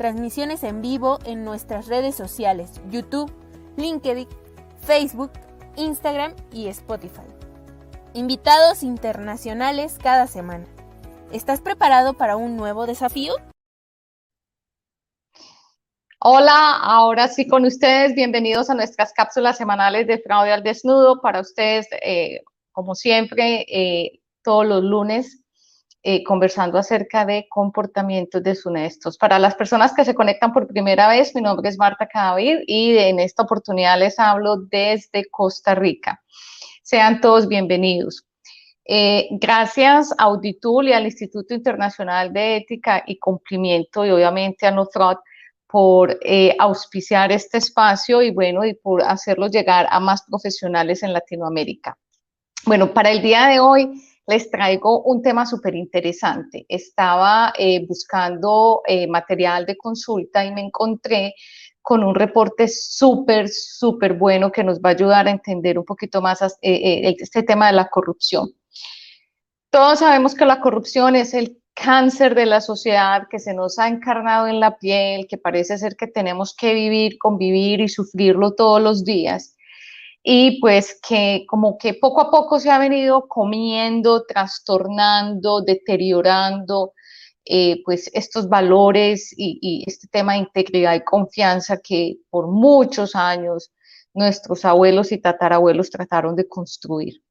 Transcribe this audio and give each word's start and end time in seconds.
transmisiones 0.00 0.64
en 0.64 0.80
vivo 0.80 1.18
en 1.26 1.44
nuestras 1.44 1.86
redes 1.86 2.14
sociales, 2.14 2.80
YouTube, 2.88 3.30
LinkedIn, 3.76 4.26
Facebook, 4.80 5.30
Instagram 5.76 6.34
y 6.54 6.68
Spotify. 6.68 7.20
Invitados 8.14 8.82
internacionales 8.82 9.98
cada 10.02 10.26
semana. 10.26 10.64
¿Estás 11.32 11.60
preparado 11.60 12.14
para 12.14 12.38
un 12.38 12.56
nuevo 12.56 12.86
desafío? 12.86 13.34
Hola, 16.18 16.78
ahora 16.80 17.28
sí 17.28 17.46
con 17.46 17.66
ustedes, 17.66 18.14
bienvenidos 18.14 18.70
a 18.70 18.74
nuestras 18.74 19.12
cápsulas 19.12 19.58
semanales 19.58 20.06
de 20.06 20.18
fraude 20.18 20.54
al 20.54 20.62
desnudo. 20.62 21.20
Para 21.20 21.42
ustedes, 21.42 21.86
eh, 22.00 22.40
como 22.72 22.94
siempre, 22.94 23.66
eh, 23.68 24.20
todos 24.42 24.64
los 24.64 24.82
lunes 24.82 25.42
eh, 26.02 26.24
conversando 26.24 26.78
acerca 26.78 27.26
de 27.26 27.46
comportamientos 27.50 28.42
deshonestos. 28.42 29.18
Para 29.18 29.38
las 29.38 29.54
personas 29.54 29.92
que 29.92 30.04
se 30.04 30.14
conectan 30.14 30.52
por 30.52 30.66
primera 30.66 31.08
vez, 31.08 31.34
mi 31.34 31.42
nombre 31.42 31.68
es 31.68 31.76
Marta 31.76 32.06
Cadavid 32.06 32.60
y 32.66 32.96
en 32.96 33.20
esta 33.20 33.42
oportunidad 33.42 33.98
les 33.98 34.18
hablo 34.18 34.56
desde 34.56 35.28
Costa 35.30 35.74
Rica. 35.74 36.22
Sean 36.82 37.20
todos 37.20 37.46
bienvenidos. 37.48 38.24
Eh, 38.86 39.28
gracias 39.32 40.12
a 40.12 40.24
Auditul 40.24 40.88
y 40.88 40.94
al 40.94 41.04
Instituto 41.04 41.52
Internacional 41.52 42.32
de 42.32 42.56
Ética 42.56 43.04
y 43.06 43.18
Cumplimiento 43.18 44.06
y 44.06 44.10
obviamente 44.10 44.66
a 44.66 44.70
NOTROT 44.70 45.18
por 45.66 46.18
eh, 46.22 46.56
auspiciar 46.58 47.30
este 47.30 47.58
espacio 47.58 48.22
y 48.22 48.30
bueno, 48.30 48.64
y 48.64 48.74
por 48.74 49.02
hacerlo 49.02 49.48
llegar 49.48 49.86
a 49.90 50.00
más 50.00 50.22
profesionales 50.22 51.02
en 51.02 51.12
Latinoamérica. 51.12 51.96
Bueno, 52.64 52.92
para 52.92 53.10
el 53.10 53.22
día 53.22 53.46
de 53.46 53.60
hoy 53.60 54.02
les 54.30 54.48
traigo 54.48 55.02
un 55.02 55.22
tema 55.22 55.44
súper 55.44 55.74
interesante. 55.74 56.64
Estaba 56.68 57.52
eh, 57.58 57.84
buscando 57.86 58.82
eh, 58.86 59.08
material 59.08 59.66
de 59.66 59.76
consulta 59.76 60.44
y 60.44 60.52
me 60.52 60.60
encontré 60.60 61.34
con 61.82 62.04
un 62.04 62.14
reporte 62.14 62.68
súper, 62.68 63.48
súper 63.48 64.14
bueno 64.14 64.52
que 64.52 64.62
nos 64.62 64.78
va 64.78 64.90
a 64.90 64.92
ayudar 64.92 65.26
a 65.26 65.32
entender 65.32 65.78
un 65.78 65.84
poquito 65.84 66.22
más 66.22 66.40
eh, 66.62 67.16
este 67.18 67.42
tema 67.42 67.66
de 67.66 67.72
la 67.72 67.88
corrupción. 67.88 68.50
Todos 69.70 69.98
sabemos 69.98 70.34
que 70.34 70.44
la 70.44 70.60
corrupción 70.60 71.16
es 71.16 71.34
el 71.34 71.58
cáncer 71.74 72.34
de 72.36 72.46
la 72.46 72.60
sociedad 72.60 73.26
que 73.28 73.38
se 73.40 73.54
nos 73.54 73.78
ha 73.80 73.88
encarnado 73.88 74.46
en 74.46 74.60
la 74.60 74.78
piel, 74.78 75.26
que 75.28 75.38
parece 75.38 75.76
ser 75.78 75.96
que 75.96 76.06
tenemos 76.06 76.54
que 76.54 76.74
vivir, 76.74 77.18
convivir 77.18 77.80
y 77.80 77.88
sufrirlo 77.88 78.54
todos 78.54 78.80
los 78.80 79.04
días 79.04 79.56
y 80.22 80.60
pues 80.60 80.98
que 81.06 81.44
como 81.48 81.78
que 81.78 81.94
poco 81.94 82.20
a 82.20 82.30
poco 82.30 82.60
se 82.60 82.70
ha 82.70 82.78
venido 82.78 83.26
comiendo, 83.26 84.24
trastornando, 84.26 85.62
deteriorando 85.62 86.92
eh, 87.46 87.82
pues 87.84 88.10
estos 88.12 88.48
valores 88.48 89.32
y, 89.36 89.82
este 89.86 90.08
tema 90.08 90.34
de 90.34 90.40
integridad 90.40 90.94
y 90.94 91.04
confianza 91.04 91.78
que 91.82 92.16
por 92.28 92.48
muchos 92.48 93.16
años 93.16 93.72
nuestros 94.12 94.64
abuelos 94.64 95.10
y 95.12 95.18
tatarabuelos 95.18 95.90
trataron 95.90 96.36
de 96.36 96.46
construir. 96.46 97.22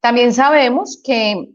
También 0.00 0.32
sabemos 0.32 1.00
que 1.02 1.48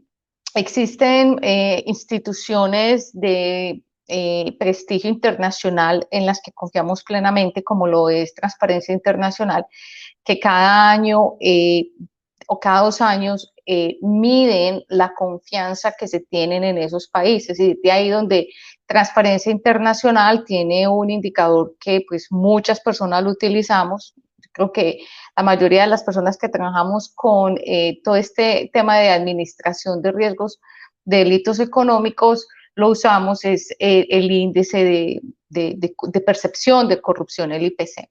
existen 0.54 1.38
eh, 1.42 1.82
instituciones 1.86 3.10
de 3.12 3.82
eh, 4.08 4.56
prestigio 4.58 5.10
internacional 5.10 6.06
en 6.10 6.26
las 6.26 6.40
que 6.40 6.52
confiamos 6.52 7.02
plenamente, 7.04 7.64
como 7.64 7.86
lo 7.86 8.08
es 8.08 8.34
Transparencia 8.34 8.94
Internacional, 8.94 9.66
que 10.24 10.38
cada 10.38 10.90
año 10.90 11.34
eh, 11.40 11.88
o 12.46 12.60
cada 12.60 12.82
dos 12.82 13.00
años 13.00 13.52
eh, 13.66 13.98
miden 14.00 14.84
la 14.88 15.12
confianza 15.14 15.94
que 15.98 16.06
se 16.06 16.20
tienen 16.20 16.62
en 16.62 16.78
esos 16.78 17.08
países. 17.08 17.58
Y 17.58 17.78
de 17.82 17.90
ahí 17.90 18.10
donde 18.10 18.48
Transparencia 18.86 19.50
Internacional 19.50 20.44
tiene 20.44 20.86
un 20.86 21.10
indicador 21.10 21.74
que 21.80 22.04
pues 22.08 22.28
muchas 22.30 22.80
personas 22.80 23.24
lo 23.24 23.30
utilizamos. 23.30 24.14
Creo 24.52 24.72
que 24.72 25.00
la 25.36 25.42
mayoría 25.42 25.82
de 25.82 25.88
las 25.88 26.04
personas 26.04 26.38
que 26.38 26.48
trabajamos 26.48 27.12
con 27.14 27.58
eh, 27.64 28.00
todo 28.04 28.16
este 28.16 28.70
tema 28.72 28.98
de 28.98 29.10
administración 29.10 30.00
de 30.00 30.12
riesgos 30.12 30.60
de 31.04 31.18
delitos 31.18 31.60
económicos, 31.60 32.46
lo 32.76 32.90
usamos, 32.90 33.44
es 33.44 33.74
el 33.78 34.30
índice 34.30 34.84
de, 34.84 35.20
de 35.48 36.20
percepción 36.20 36.88
de 36.88 37.00
corrupción, 37.00 37.52
el 37.52 37.64
IPC. 37.64 38.08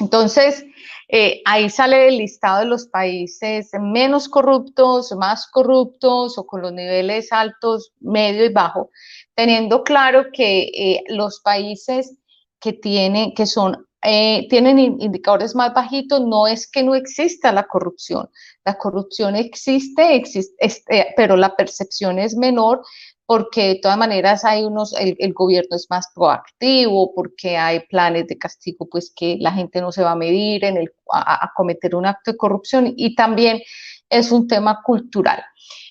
Entonces, 0.00 0.64
eh, 1.08 1.42
ahí 1.44 1.68
sale 1.70 2.08
el 2.08 2.18
listado 2.18 2.60
de 2.60 2.66
los 2.66 2.86
países 2.86 3.70
menos 3.80 4.28
corruptos, 4.28 5.12
más 5.12 5.48
corruptos 5.48 6.38
o 6.38 6.46
con 6.46 6.62
los 6.62 6.72
niveles 6.72 7.32
altos, 7.32 7.92
medio 8.00 8.44
y 8.44 8.52
bajo, 8.52 8.90
teniendo 9.34 9.82
claro 9.82 10.26
que 10.32 10.70
eh, 10.74 11.02
los 11.08 11.40
países 11.40 12.16
que, 12.60 12.72
tienen, 12.74 13.34
que 13.34 13.46
son, 13.46 13.86
eh, 14.02 14.46
tienen 14.48 14.78
indicadores 14.78 15.56
más 15.56 15.74
bajitos 15.74 16.20
no 16.20 16.46
es 16.46 16.70
que 16.70 16.84
no 16.84 16.94
exista 16.94 17.50
la 17.50 17.64
corrupción. 17.64 18.30
La 18.64 18.78
corrupción 18.78 19.34
existe, 19.34 20.14
existe 20.14 21.12
pero 21.16 21.36
la 21.36 21.56
percepción 21.56 22.20
es 22.20 22.36
menor 22.36 22.82
porque 23.28 23.68
de 23.68 23.74
todas 23.74 23.98
maneras 23.98 24.42
hay 24.46 24.64
unos, 24.64 24.94
el, 24.98 25.34
gobierno 25.34 25.76
es 25.76 25.86
más 25.90 26.08
proactivo, 26.14 27.12
porque 27.14 27.58
hay 27.58 27.80
planes 27.80 28.26
de 28.26 28.38
castigo, 28.38 28.88
pues 28.90 29.12
que 29.14 29.36
la 29.38 29.52
gente 29.52 29.82
no 29.82 29.92
se 29.92 30.02
va 30.02 30.12
a 30.12 30.16
medir 30.16 30.64
en 30.64 30.78
el, 30.78 30.90
a, 31.12 31.52
cometer 31.54 31.94
un 31.94 32.06
acto 32.06 32.32
de 32.32 32.38
corrupción 32.38 32.94
y 32.96 33.14
también 33.14 33.60
es 34.08 34.32
un 34.32 34.48
tema 34.48 34.80
cultural. 34.82 35.44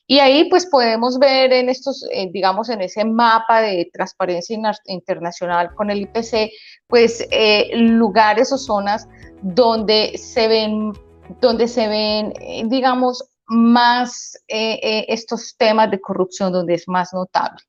Y 0.07 0.17
ahí 0.17 0.49
pues 0.49 0.65
podemos 0.65 1.19
ver 1.19 1.53
en 1.53 1.69
estos, 1.69 2.07
eh, 2.11 2.27
digamos, 2.31 2.69
en 2.69 2.81
ese 2.81 3.05
mapa 3.05 3.61
de 3.61 3.87
transparencia 3.93 4.59
internacional 4.87 5.75
con 5.75 5.91
el 5.91 6.01
IPC, 6.01 6.49
pues 6.87 7.23
eh, 7.29 7.69
lugares 7.75 8.51
o 8.51 8.57
zonas 8.57 9.07
donde 9.43 10.17
se 10.17 10.47
ven, 10.47 10.91
donde 11.39 11.67
se 11.67 11.87
ven, 11.87 12.33
eh, 12.41 12.63
digamos, 12.65 13.23
más 13.47 14.35
eh, 14.47 14.79
eh, 14.81 15.05
estos 15.07 15.55
temas 15.57 15.89
de 15.89 16.01
corrupción 16.01 16.51
donde 16.51 16.75
es 16.75 16.87
más 16.87 17.13
notable. 17.13 17.61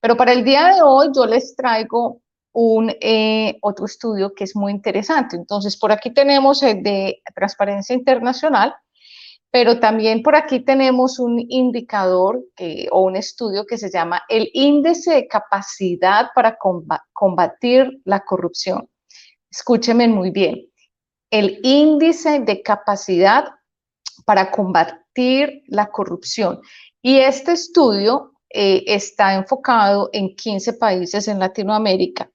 Pero 0.00 0.16
para 0.16 0.32
el 0.32 0.44
día 0.44 0.74
de 0.74 0.82
hoy 0.82 1.08
yo 1.14 1.26
les 1.26 1.56
traigo 1.56 2.20
un 2.52 2.92
eh, 3.00 3.56
otro 3.62 3.86
estudio 3.86 4.32
que 4.34 4.44
es 4.44 4.54
muy 4.54 4.72
interesante. 4.72 5.36
Entonces, 5.36 5.76
por 5.76 5.92
aquí 5.92 6.12
tenemos 6.12 6.62
el 6.62 6.82
de 6.82 7.22
Transparencia 7.34 7.94
Internacional, 7.94 8.74
pero 9.50 9.80
también 9.80 10.22
por 10.22 10.36
aquí 10.36 10.60
tenemos 10.60 11.18
un 11.18 11.38
indicador 11.48 12.44
o 12.90 13.00
un 13.02 13.16
estudio 13.16 13.64
que 13.64 13.78
se 13.78 13.90
llama 13.90 14.22
el 14.28 14.50
Índice 14.52 15.14
de 15.14 15.28
Capacidad 15.28 16.28
para 16.34 16.58
Combatir 17.12 18.00
la 18.04 18.20
Corrupción. 18.20 18.88
Escúchenme 19.50 20.06
muy 20.08 20.30
bien. 20.30 20.66
El 21.30 21.60
Índice 21.62 22.40
de 22.40 22.62
Capacidad 22.62 23.57
para 24.24 24.50
combatir 24.50 25.62
la 25.66 25.90
corrupción. 25.90 26.60
Y 27.02 27.18
este 27.18 27.52
estudio 27.52 28.32
eh, 28.50 28.84
está 28.86 29.34
enfocado 29.34 30.08
en 30.12 30.34
15 30.34 30.74
países 30.74 31.28
en 31.28 31.38
Latinoamérica. 31.38 32.30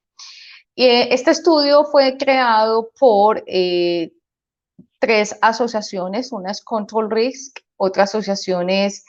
Eh, 0.76 1.08
este 1.10 1.32
estudio 1.32 1.84
fue 1.84 2.16
creado 2.16 2.90
por 2.98 3.42
eh, 3.46 4.12
tres 5.00 5.36
asociaciones, 5.40 6.32
una 6.32 6.52
es 6.52 6.62
Control 6.62 7.10
Risk, 7.10 7.58
otra 7.76 8.04
asociación 8.04 8.70
es 8.70 9.04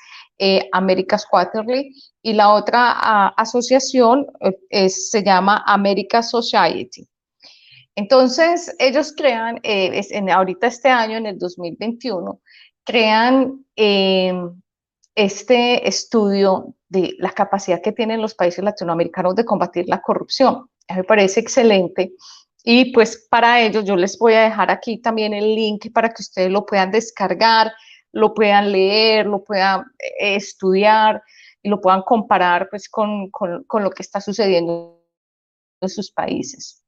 America's 0.74 1.26
Quarterly 1.26 1.96
y 2.22 2.34
la 2.34 2.54
otra 2.54 2.92
ah, 2.98 3.34
asociación 3.38 4.28
se 4.90 5.24
llama 5.24 5.64
America 5.66 6.22
Society. 6.22 7.08
Entonces, 7.96 8.76
ellos 8.78 9.14
crean, 9.16 9.60
en, 9.64 10.30
ahorita 10.30 10.68
este 10.68 10.90
año, 10.90 11.18
en 11.18 11.28
el 11.28 11.40
2021, 11.40 12.42
crean 12.84 13.66
em, 13.76 14.62
este 15.16 15.88
estudio 15.88 16.76
de 16.90 17.16
la 17.20 17.32
capacidad 17.32 17.82
que 17.82 17.94
tienen 17.94 18.22
los 18.22 18.36
países 18.36 18.64
latinoamericanos 18.64 19.36
de 19.36 19.46
combatir 19.46 19.86
la 19.88 20.02
corrupción. 20.02 20.70
Me 20.94 21.04
parece 21.06 21.40
excelente. 21.40 22.14
Y 22.64 22.92
pues 22.92 23.28
para 23.30 23.62
ello 23.62 23.82
yo 23.82 23.96
les 23.96 24.18
voy 24.18 24.34
a 24.34 24.42
dejar 24.42 24.72
aquí 24.72 24.98
también 24.98 25.34
el 25.34 25.56
link 25.56 25.92
para 25.94 26.10
que 26.10 26.22
ustedes 26.22 26.52
lo 26.52 26.66
puedan 26.66 26.92
descargar, 26.92 27.72
lo 28.12 28.34
puedan 28.34 28.72
leer, 28.72 29.26
lo 29.26 29.44
puedan 29.44 29.82
eh, 30.00 30.36
estudiar 30.36 31.22
y 31.62 31.70
lo 31.70 31.80
puedan 31.80 32.02
comparar 32.02 32.68
pues 32.70 32.90
con, 32.90 33.30
con 33.32 33.84
lo 33.84 33.90
que 33.92 34.04
está 34.04 34.20
sucediendo 34.20 35.02
en 35.82 35.90
sus 35.90 36.12
países. 36.12 36.84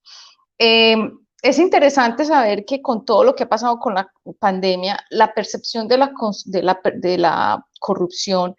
Em, 0.58 1.20
es 1.42 1.60
interesante 1.60 2.26
saber 2.26 2.66
que 2.66 2.82
con 2.82 3.06
todo 3.06 3.24
lo 3.24 3.36
que 3.36 3.44
ha 3.44 3.50
pasado 3.50 3.80
con 3.80 3.94
la 3.96 4.12
pandemia, 4.40 5.00
la 5.12 5.34
percepción 5.34 5.88
de 5.88 5.98
la, 5.98 6.12
de 6.46 6.64
la, 6.64 6.80
de 6.96 7.18
la 7.18 7.66
corrupción 7.80 8.56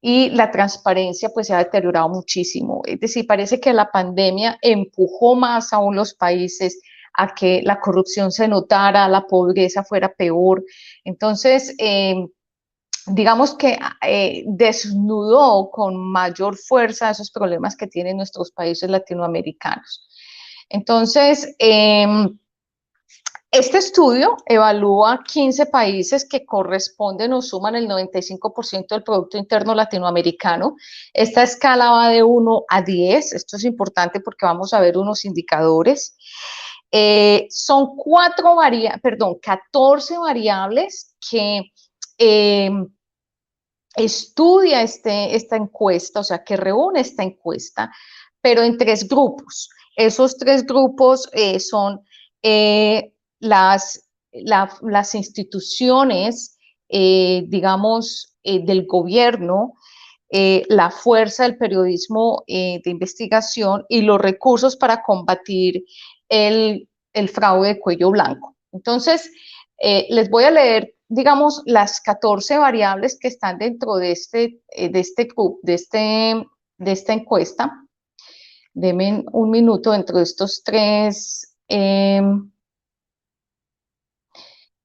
y 0.00 0.28
la 0.30 0.50
transparencia 0.50 1.30
pues 1.30 1.46
se 1.46 1.54
ha 1.54 1.58
deteriorado 1.58 2.10
muchísimo. 2.10 2.82
Es 2.84 3.00
decir, 3.00 3.26
parece 3.26 3.58
que 3.58 3.72
la 3.72 3.90
pandemia 3.90 4.58
empujó 4.60 5.34
más 5.34 5.72
aún 5.72 5.96
los 5.96 6.14
países 6.14 6.78
a 7.14 7.34
que 7.34 7.62
la 7.64 7.80
corrupción 7.80 8.30
se 8.30 8.46
notara, 8.46 9.08
la 9.08 9.26
pobreza 9.26 9.82
fuera 9.82 10.12
peor. 10.12 10.62
Entonces, 11.04 11.74
em, 11.78 12.28
digamos 13.06 13.54
que 13.54 13.78
eh, 14.06 14.44
desnudó 14.46 15.70
con 15.70 15.96
mayor 15.96 16.56
fuerza 16.56 17.10
esos 17.10 17.30
problemas 17.30 17.76
que 17.76 17.86
tienen 17.86 18.16
nuestros 18.16 18.50
países 18.50 18.90
latinoamericanos. 18.90 20.06
Entonces, 20.68 21.54
em, 21.58 22.38
este 23.54 23.78
estudio 23.78 24.36
evalúa 24.46 25.22
15 25.22 25.66
países 25.66 26.28
que 26.28 26.44
corresponden 26.44 27.32
o 27.34 27.40
suman 27.40 27.76
el 27.76 27.86
95% 27.86 28.96
del 28.96 29.04
Producto 29.04 29.38
Interno 29.38 29.76
Latinoamericano. 29.76 30.74
Esta 31.12 31.44
escala 31.44 31.92
va 31.92 32.08
de 32.08 32.24
1 32.24 32.64
a 32.68 32.82
10. 32.82 33.32
Esto 33.32 33.56
es 33.56 33.64
importante 33.64 34.18
porque 34.18 34.46
vamos 34.46 34.74
a 34.74 34.80
ver 34.80 34.98
unos 34.98 35.24
indicadores. 35.24 36.16
Eh, 36.90 37.46
son 37.48 37.94
cuatro 37.96 38.56
variables, 38.56 39.00
perdón, 39.00 39.38
14 39.40 40.18
variables 40.18 41.14
que 41.30 41.62
em, 42.18 42.88
estudia 43.94 44.82
este, 44.82 45.36
esta 45.36 45.56
encuesta, 45.56 46.20
o 46.20 46.24
sea, 46.24 46.42
que 46.42 46.56
reúne 46.56 47.00
esta 47.00 47.22
encuesta, 47.22 47.92
pero 48.40 48.62
en 48.62 48.76
tres 48.76 49.08
grupos. 49.08 49.70
Esos 49.96 50.36
tres 50.36 50.64
grupos 50.66 51.28
eh, 51.32 51.60
son 51.60 52.00
eh, 52.42 53.12
las, 53.40 54.08
las 54.32 55.14
instituciones, 55.14 56.58
eh, 56.88 57.44
digamos, 57.48 58.30
del 58.42 58.84
gobierno, 58.86 59.72
la 60.30 60.90
fuerza 60.90 61.44
del 61.44 61.56
periodismo 61.56 62.42
de 62.46 62.82
investigación 62.84 63.86
y 63.88 64.02
los 64.02 64.20
recursos 64.20 64.76
para 64.76 65.02
combatir 65.02 65.82
el, 66.28 66.86
el 67.14 67.28
fraude 67.30 67.68
de 67.68 67.80
cuello 67.80 68.10
blanco. 68.10 68.54
Entonces, 68.72 69.30
les 69.78 70.28
voy 70.28 70.44
a 70.44 70.50
leer 70.50 70.94
digamos, 71.08 71.62
las 71.64 72.00
14 72.00 72.58
variables 72.58 73.18
que 73.18 73.28
están 73.28 73.58
dentro 73.58 73.96
de 73.96 74.12
este, 74.12 74.60
de 74.76 75.00
este, 75.00 75.28
de 75.62 75.74
este, 75.74 76.46
de 76.78 76.92
esta 76.92 77.12
encuesta. 77.12 77.83
Deme 78.74 79.24
un 79.32 79.50
minuto 79.50 79.92
dentro 79.92 80.18
de 80.18 80.24
estos 80.24 80.62
tres, 80.64 81.56
em, 81.68 82.50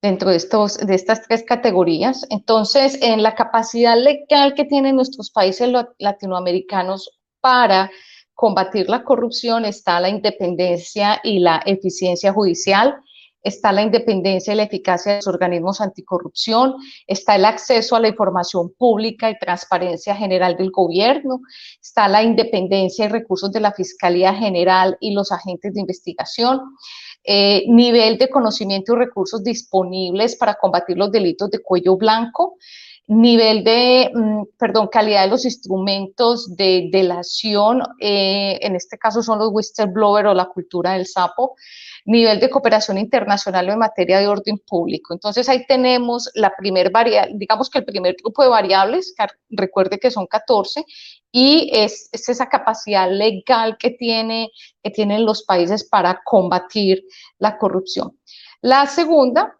dentro 0.02 0.30
de, 0.30 0.38
estos, 0.38 0.78
de 0.78 0.96
estas 0.96 1.24
tres 1.28 1.44
categorías. 1.44 2.26
Entonces, 2.30 3.00
en 3.02 3.24
la 3.24 3.36
capacidad 3.36 3.98
legal 3.98 4.54
que 4.54 4.66
tienen 4.66 4.96
nuestros 4.96 5.32
países 5.32 5.70
latinoamericanos 5.98 7.20
para 7.42 7.90
combatir 8.36 8.90
la 8.90 9.04
corrupción 9.04 9.66
está 9.66 10.00
la 10.00 10.10
independencia 10.10 11.20
y 11.24 11.40
la 11.40 11.62
eficiencia 11.66 12.32
judicial, 12.32 13.02
está 13.42 13.72
la 13.72 13.82
independencia 13.82 14.54
y 14.54 14.58
la 14.58 14.64
eficacia 14.64 15.14
de 15.14 15.18
los 15.20 15.28
organismos 15.28 15.82
anticorrupción, 15.82 16.76
está 17.08 17.36
el 17.36 17.46
acceso 17.46 17.96
a 17.96 18.00
la 18.00 18.10
información 18.10 18.74
pública 18.78 19.30
y 19.30 19.38
transparencia 19.40 20.16
general 20.16 20.58
del 20.58 20.72
gobierno, 20.72 21.42
está 21.82 22.08
la 22.08 22.24
independencia 22.24 23.06
y 23.06 23.10
recursos 23.10 23.52
de 23.52 23.60
la 23.60 23.72
Fiscalía 23.72 24.34
General 24.34 24.98
y 25.00 25.12
los 25.14 25.32
agentes 25.32 25.74
de 25.74 25.82
investigación, 25.82 26.62
eh, 27.24 27.66
nivel 27.68 28.18
de 28.18 28.30
conocimiento 28.30 28.94
y 28.94 28.98
recursos 28.98 29.44
disponibles 29.44 30.36
para 30.36 30.56
combatir 30.56 30.98
los 30.98 31.12
delitos 31.12 31.50
de 31.52 31.60
cuello 31.60 31.98
blanco, 31.98 32.58
nivel 33.10 33.64
de, 33.64 34.12
mm, 34.14 34.44
perdón, 34.56 34.88
calidad 34.88 35.24
de 35.24 35.32
los 35.32 35.44
instrumentos 35.44 36.56
de 36.56 36.90
delación, 36.92 37.82
eh, 38.00 38.60
en 38.62 38.76
este 38.76 39.00
caso 39.00 39.24
son 39.24 39.40
los 39.40 39.50
whistleblower 39.52 40.28
o 40.28 40.34
la 40.36 40.46
cultura 40.46 40.94
del 40.94 41.08
sapo, 41.08 41.56
nivel 42.06 42.40
de 42.40 42.52
cooperación 42.52 43.00
internacional 43.00 43.68
en 43.68 43.80
materia 43.80 44.20
de 44.20 44.28
orden 44.28 44.60
público. 44.60 45.16
Entonces 45.16 45.50
ahí 45.50 45.66
tenemos 45.66 46.30
la 46.36 46.54
primer 46.56 46.92
variable, 46.92 47.34
digamos 47.36 47.72
que 47.72 47.80
el 47.80 47.86
primer 47.86 48.16
grupo 48.22 48.44
de 48.44 48.50
variables, 48.50 49.16
recuerde 49.50 49.98
que 49.98 50.12
son 50.12 50.28
14, 50.28 50.86
y 51.32 51.72
es, 51.74 52.10
esa 52.12 52.48
capacidad 52.48 53.10
legal 53.12 53.76
que, 53.80 53.90
tiene, 53.90 54.52
que 54.84 54.92
tienen 54.92 55.26
los 55.26 55.44
países 55.44 55.84
para 55.84 56.22
combatir 56.24 57.04
la 57.40 57.58
corrupción. 57.58 58.20
La 58.62 58.86
segunda, 58.86 59.56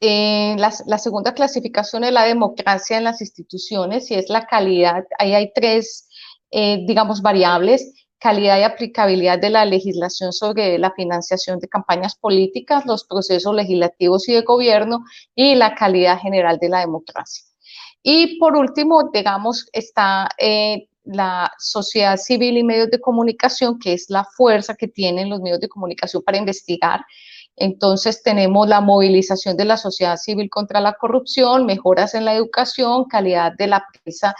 eh, 0.00 0.56
la, 0.58 0.98
segunda 0.98 1.34
clasificación 1.34 2.04
es 2.04 2.12
la 2.12 2.24
democracia 2.24 2.98
en 2.98 3.04
las 3.04 3.20
instituciones 3.20 4.10
y 4.10 4.14
es 4.14 4.28
la 4.28 4.46
calidad. 4.46 5.04
Ahí 5.18 5.34
hay 5.34 5.52
tres, 5.54 6.08
eh, 6.50 6.84
digamos, 6.86 7.22
variables 7.22 7.92
calidad 8.24 8.58
y 8.58 8.62
aplicabilidad 8.62 9.38
de 9.38 9.50
la 9.50 9.66
legislación 9.66 10.32
sobre 10.32 10.78
la 10.78 10.92
financiación 10.92 11.58
de 11.58 11.68
campañas 11.68 12.14
políticas, 12.14 12.86
los 12.86 13.04
procesos 13.04 13.54
legislativos 13.54 14.26
y 14.30 14.32
de 14.32 14.40
gobierno 14.40 15.04
y 15.34 15.54
la 15.56 15.74
calidad 15.74 16.18
general 16.18 16.56
de 16.58 16.70
la 16.70 16.80
democracia. 16.80 17.44
Y 18.02 18.38
por 18.38 18.56
último, 18.56 19.10
digamos, 19.12 19.66
está 19.74 20.30
eh, 20.38 20.88
la 21.04 21.52
sociedad 21.58 22.16
civil 22.16 22.56
y 22.56 22.64
medios 22.64 22.90
de 22.90 22.98
comunicación, 22.98 23.78
que 23.78 23.92
es 23.92 24.06
la 24.08 24.24
fuerza 24.24 24.74
que 24.74 24.88
tienen 24.88 25.28
los 25.28 25.42
medios 25.42 25.60
de 25.60 25.68
comunicación 25.68 26.22
para 26.22 26.38
investigar 26.38 27.04
entonces 27.56 28.22
tenemos 28.22 28.68
la 28.68 28.80
movilización 28.80 29.56
de 29.56 29.64
la 29.64 29.76
sociedad 29.76 30.16
civil 30.16 30.50
contra 30.50 30.80
la 30.80 30.94
corrupción, 30.94 31.66
mejoras 31.66 32.14
en 32.14 32.24
la 32.24 32.34
educación, 32.34 33.04
calidad 33.04 33.52
de 33.56 33.68
la 33.68 33.84
prensa, 34.02 34.34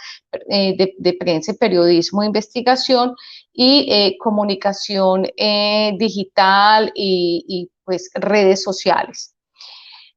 eh, 0.49 0.75
de, 0.97 1.13
prensa 1.13 1.53
periodismo 1.53 2.23
investigación 2.23 3.15
y 3.53 3.87
eh, 3.89 4.17
comunicación 4.19 5.27
eh, 5.37 5.93
digital 5.97 6.91
y, 6.93 7.69
pues 7.85 8.09
redes 8.15 8.63
sociales. 8.63 9.33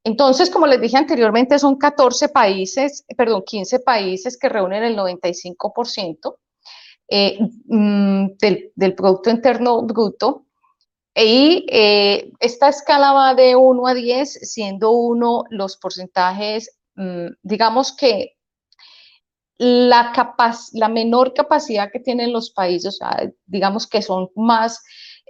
Entonces, 0.02 0.49
como 0.49 0.66
les 0.66 0.80
dije 0.80 0.96
anteriormente, 0.96 1.58
son 1.58 1.76
14 1.76 2.30
países, 2.30 3.04
perdón, 3.16 3.42
15 3.46 3.80
países 3.80 4.38
que 4.38 4.49
reúnen 4.49 4.82
el 4.82 4.96
95% 4.96 6.37
mm, 7.66 8.26
del, 8.40 8.72
del 8.75 8.94
Producto 8.94 9.30
Interno 9.30 9.82
Bruto 9.82 10.47
y 11.20 11.66
eh, 11.68 12.30
esta 12.38 12.68
escala 12.68 13.12
va 13.12 13.34
de 13.34 13.56
1 13.56 13.87
a 13.87 13.94
10, 13.94 14.32
siendo 14.42 14.92
1 14.92 15.44
los 15.50 15.76
porcentajes, 15.76 16.78
mm, 16.94 17.28
digamos 17.42 17.94
que 17.96 18.37
la, 19.58 20.88
menor 20.88 21.34
capacidad 21.34 21.90
que 21.90 21.98
tienen 21.98 22.32
los 22.32 22.50
países, 22.52 22.98
digamos 23.46 23.88
que 23.88 24.02
son 24.02 24.30
más, 24.37 24.82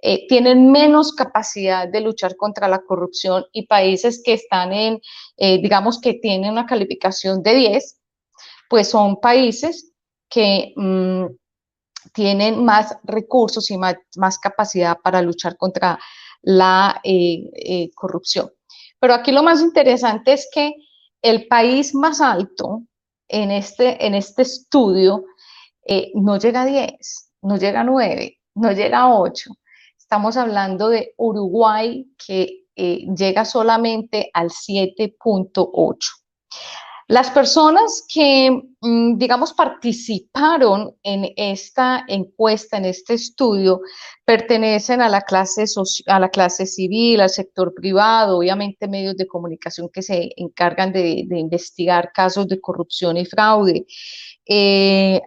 eh, 0.02 0.26
tienen 0.28 0.70
menos 0.70 1.14
capacidad 1.14 1.88
de 1.88 2.02
luchar 2.02 2.36
contra 2.36 2.68
la 2.68 2.80
corrupción 2.80 3.46
y 3.52 3.66
países 3.66 4.22
que 4.22 4.34
están 4.34 4.72
en, 4.72 5.00
eh, 5.38 5.60
digamos 5.62 6.00
que 6.00 6.14
tienen 6.14 6.52
una 6.52 6.66
calificación 6.66 7.42
de 7.42 7.54
10, 7.54 8.00
pues 8.68 8.88
son 8.88 9.20
países 9.20 9.92
que... 10.28 10.72
Mm, 10.76 11.26
tienen 12.12 12.64
más 12.64 12.96
recursos 13.04 13.70
y 13.70 13.78
más, 13.78 14.38
capacidad 14.40 14.98
para 15.02 15.22
luchar 15.22 15.56
contra 15.56 15.98
la 16.42 17.00
eh, 17.04 17.50
eh, 17.54 17.90
corrupción. 17.94 18.50
Pero 19.00 19.14
aquí 19.14 19.32
lo 19.32 19.42
más 19.42 19.60
interesante 19.60 20.32
es 20.32 20.48
que 20.52 20.72
el 21.22 21.46
país 21.48 21.94
más 21.94 22.20
alto 22.20 22.82
en 23.28 23.50
este, 23.50 24.04
en 24.06 24.14
este 24.14 24.42
estudio 24.42 25.24
eh, 25.86 26.12
no 26.14 26.38
llega 26.38 26.62
a 26.62 26.66
10, 26.66 27.32
no 27.42 27.56
llega 27.56 27.80
a 27.80 27.84
9, 27.84 28.38
no 28.54 28.72
llega 28.72 28.98
a 29.00 29.14
8. 29.14 29.50
Estamos 29.98 30.36
hablando 30.36 30.88
de 30.88 31.14
Uruguay 31.16 32.06
que 32.26 32.64
llega 32.74 33.44
solamente 33.44 34.30
al 34.32 34.50
7.8. 34.50 35.96
Las 37.08 37.30
personas 37.30 38.04
que, 38.06 38.50
mm, 38.82 39.16
digamos, 39.16 39.54
participaron 39.54 40.94
en 41.02 41.32
esta 41.36 42.04
encuesta, 42.06 42.76
en 42.76 42.84
este 42.84 43.14
estudio, 43.14 43.80
pertenecen 44.26 45.00
a 45.00 45.08
la 45.08 45.22
clase, 45.22 45.64
a 46.06 46.20
la 46.20 46.28
clase 46.28 46.66
civil, 46.66 47.22
al 47.22 47.30
sector 47.30 47.72
privado, 47.74 48.36
obviamente 48.36 48.88
medios 48.88 49.16
de 49.16 49.26
comunicación 49.26 49.88
que 49.90 50.02
se 50.02 50.32
encargan 50.36 50.92
de, 50.92 51.26
investigar 51.30 52.12
casos 52.12 52.46
de 52.46 52.60
corrupción 52.60 53.16
y 53.16 53.24
fraude, 53.24 53.86
eh, 54.46 55.22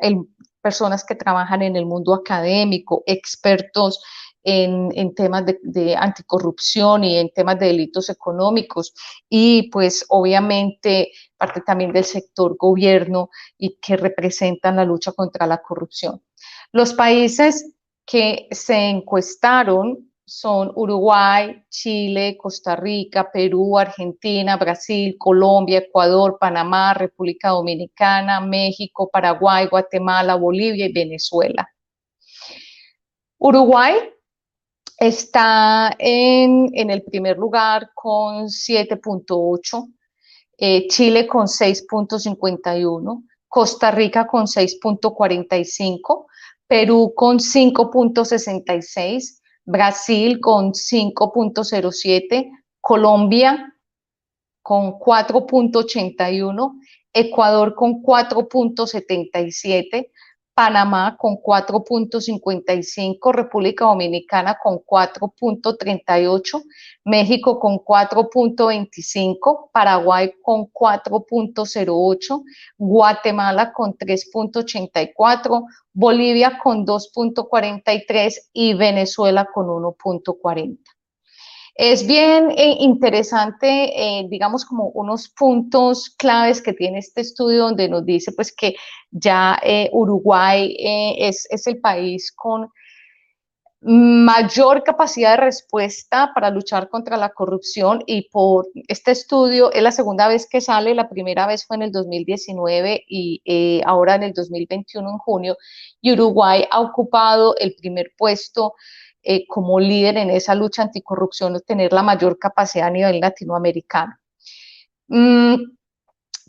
personas 0.62 1.04
que 1.04 1.16
trabajan 1.16 1.64
en 1.64 1.76
el 1.76 1.88
mundo 1.88 2.14
académico, 2.14 3.02
expertos 3.08 4.00
en, 4.44 5.14
temas 5.16 5.46
de, 5.46 5.96
anticorrupción 5.96 7.04
y 7.04 7.18
en 7.18 7.32
temas 7.34 7.60
de 7.60 7.68
delitos 7.68 8.10
económicos 8.10 8.94
y 9.30 9.70
pues 9.72 10.06
obviamente 10.10 11.12
parte 11.38 11.62
también 11.62 11.94
del 11.94 12.06
sector 12.06 12.56
gobierno 12.58 13.30
y 13.58 13.78
que 13.82 13.98
representan 13.98 14.78
la 14.78 14.86
lucha 14.86 15.12
contra 15.12 15.46
la 15.46 15.62
corrupción. 15.62 16.22
Los 16.72 16.94
países 16.94 17.74
que 18.06 18.48
se 18.52 18.90
encuestaron 18.90 20.12
son 20.26 20.72
Uruguay, 20.76 21.62
Chile, 21.70 22.38
Costa 22.38 22.76
Rica, 22.76 23.30
Perú, 23.32 23.78
Argentina, 23.78 24.56
Brasil, 24.56 25.18
Colombia, 25.18 25.80
Ecuador, 25.80 26.38
Panamá, 26.40 26.94
República 26.94 27.50
Dominicana, 27.50 28.40
México, 28.40 29.10
Paraguay, 29.12 29.68
Guatemala, 29.68 30.36
Bolivia 30.36 30.86
y 30.86 30.94
Venezuela. 30.94 31.68
Uruguay 33.40 33.96
está 35.02 35.94
en, 35.98 36.70
el 36.76 37.02
primer 37.02 37.40
lugar 37.40 37.90
con 37.96 38.46
7.8, 38.46 39.92
eh, 40.60 40.88
Chile 40.90 41.26
con 41.26 41.48
6.51, 41.48 43.24
Costa 43.48 43.90
Rica 43.90 44.28
con 44.28 44.46
6.45, 44.46 46.28
Perú 46.68 47.14
con 47.16 47.40
5.66, 47.40 49.40
Brasil 49.66 50.40
con 50.40 50.72
5.07, 50.72 52.52
Colombia 52.80 53.76
con 54.62 55.00
4.81, 55.00 56.74
Ecuador 57.12 57.74
con 57.74 58.04
4.77, 58.04 60.12
Panamá 60.54 61.16
con 61.18 61.38
4.55, 61.38 63.32
República 63.34 63.86
Dominicana 63.86 64.58
con 64.62 64.80
4.38, 64.80 66.62
México 67.06 67.60
con 67.60 67.78
4.25, 67.78 69.70
Paraguay 69.72 70.34
con 70.42 70.70
4.08, 70.72 72.44
Guatemala 72.78 73.72
con 73.72 73.98
3.84, 73.98 75.64
Bolivia 75.94 76.60
con 76.62 76.86
2.43 76.86 78.50
y 78.54 78.74
Venezuela 78.74 79.48
con 79.54 79.68
1.40. 79.68 80.78
Es 81.76 82.06
bien 82.06 82.52
eh, 82.52 82.76
interesante, 82.80 83.68
eh, 83.68 84.28
digamos, 84.30 84.66
como 84.66 84.90
unos 84.90 85.30
puntos 85.30 86.10
claves 86.18 86.62
que 86.62 86.74
tiene 86.74 87.00
este 87.00 87.22
estudio 87.22 87.64
donde 87.64 87.88
nos 87.88 88.06
dice 88.06 88.34
pues 88.34 88.54
que 88.54 88.76
ya 89.12 89.58
eh, 89.64 89.90
Uruguay 89.94 90.76
es, 90.78 91.48
es 91.50 91.68
el 91.68 91.80
país 91.80 92.32
con 92.36 92.70
mayor 93.82 94.84
capacidad 94.84 95.32
de 95.32 95.46
respuesta 95.46 96.32
para 96.36 96.52
luchar 96.52 96.88
contra 96.88 97.18
la 97.18 97.30
corrupción 97.30 98.04
y 98.06 98.30
por 98.30 98.68
este 98.88 99.12
estudio 99.12 99.72
es 99.72 99.82
la 99.82 99.92
segunda 99.92 100.28
vez 100.28 100.48
que 100.48 100.62
sale, 100.62 100.94
la 100.94 101.10
primera 101.10 101.48
vez 101.48 101.66
fue 101.66 101.78
en 101.78 101.84
el 101.84 101.92
2019 101.92 103.04
y 103.08 103.82
ahora 103.86 104.16
en 104.16 104.24
el 104.24 104.34
2021 104.34 105.10
en 105.10 105.18
junio 105.18 105.58
y 106.00 106.14
Uruguay 106.14 106.66
ha 106.70 106.80
ocupado 106.80 107.56
el 107.58 107.74
primer 107.76 108.12
puesto 108.16 108.76
eh, 109.24 109.46
como 109.48 109.80
líder 109.80 110.18
en 110.18 110.32
esa 110.32 110.56
lucha 110.56 110.82
anticorrupción, 110.82 111.60
tener 111.66 111.94
la 111.94 112.02
mayor 112.02 112.40
capacidad 112.40 112.88
a 112.88 112.92
nivel 112.92 113.20
latinoamericano. 113.20 114.16
Mm, 115.08 115.56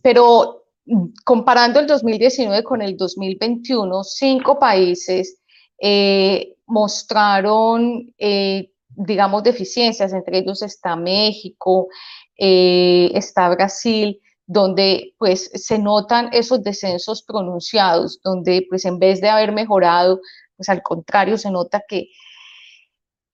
pero 0.02 0.64
mm, 0.86 1.08
comparando 1.22 1.80
el 1.80 1.86
2019 1.86 2.64
con 2.64 2.80
el 2.80 2.96
2021, 2.96 4.04
cinco 4.04 4.58
países 4.58 5.38
eh, 5.78 6.56
mostraron, 6.72 8.14
eh, 8.18 8.72
digamos, 8.88 9.42
deficiencias, 9.42 10.12
entre 10.12 10.38
ellos 10.38 10.62
está 10.62 10.96
México, 10.96 11.88
está 12.36 13.50
Brasil, 13.50 14.18
donde 14.46 15.14
pues 15.18 15.50
se 15.54 15.78
notan 15.78 16.30
esos 16.32 16.62
descensos 16.62 17.22
pronunciados, 17.22 18.20
donde 18.24 18.66
pues 18.68 18.84
en 18.84 18.98
vez 18.98 19.20
de 19.20 19.28
haber 19.28 19.52
mejorado, 19.52 20.20
pues 20.56 20.68
al 20.68 20.82
contrario 20.82 21.36
se 21.38 21.50
nota 21.50 21.82
que 21.86 22.08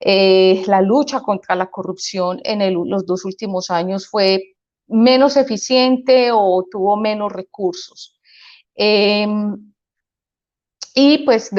eh, 0.01 0.63
la 0.67 0.81
lucha 0.81 1.21
contra 1.21 1.55
la 1.55 1.69
corrupción 1.69 2.39
en 2.43 2.73
los 2.89 3.05
dos 3.05 3.25
últimos 3.25 3.69
años 3.69 4.07
fue 4.07 4.55
menos 4.87 5.37
eficiente 5.37 6.31
o 6.33 6.65
tuvo 6.69 6.97
menos 6.97 7.31
recursos. 7.31 8.19
Em, 8.75 9.73
y 10.93 11.19
pues 11.25 11.51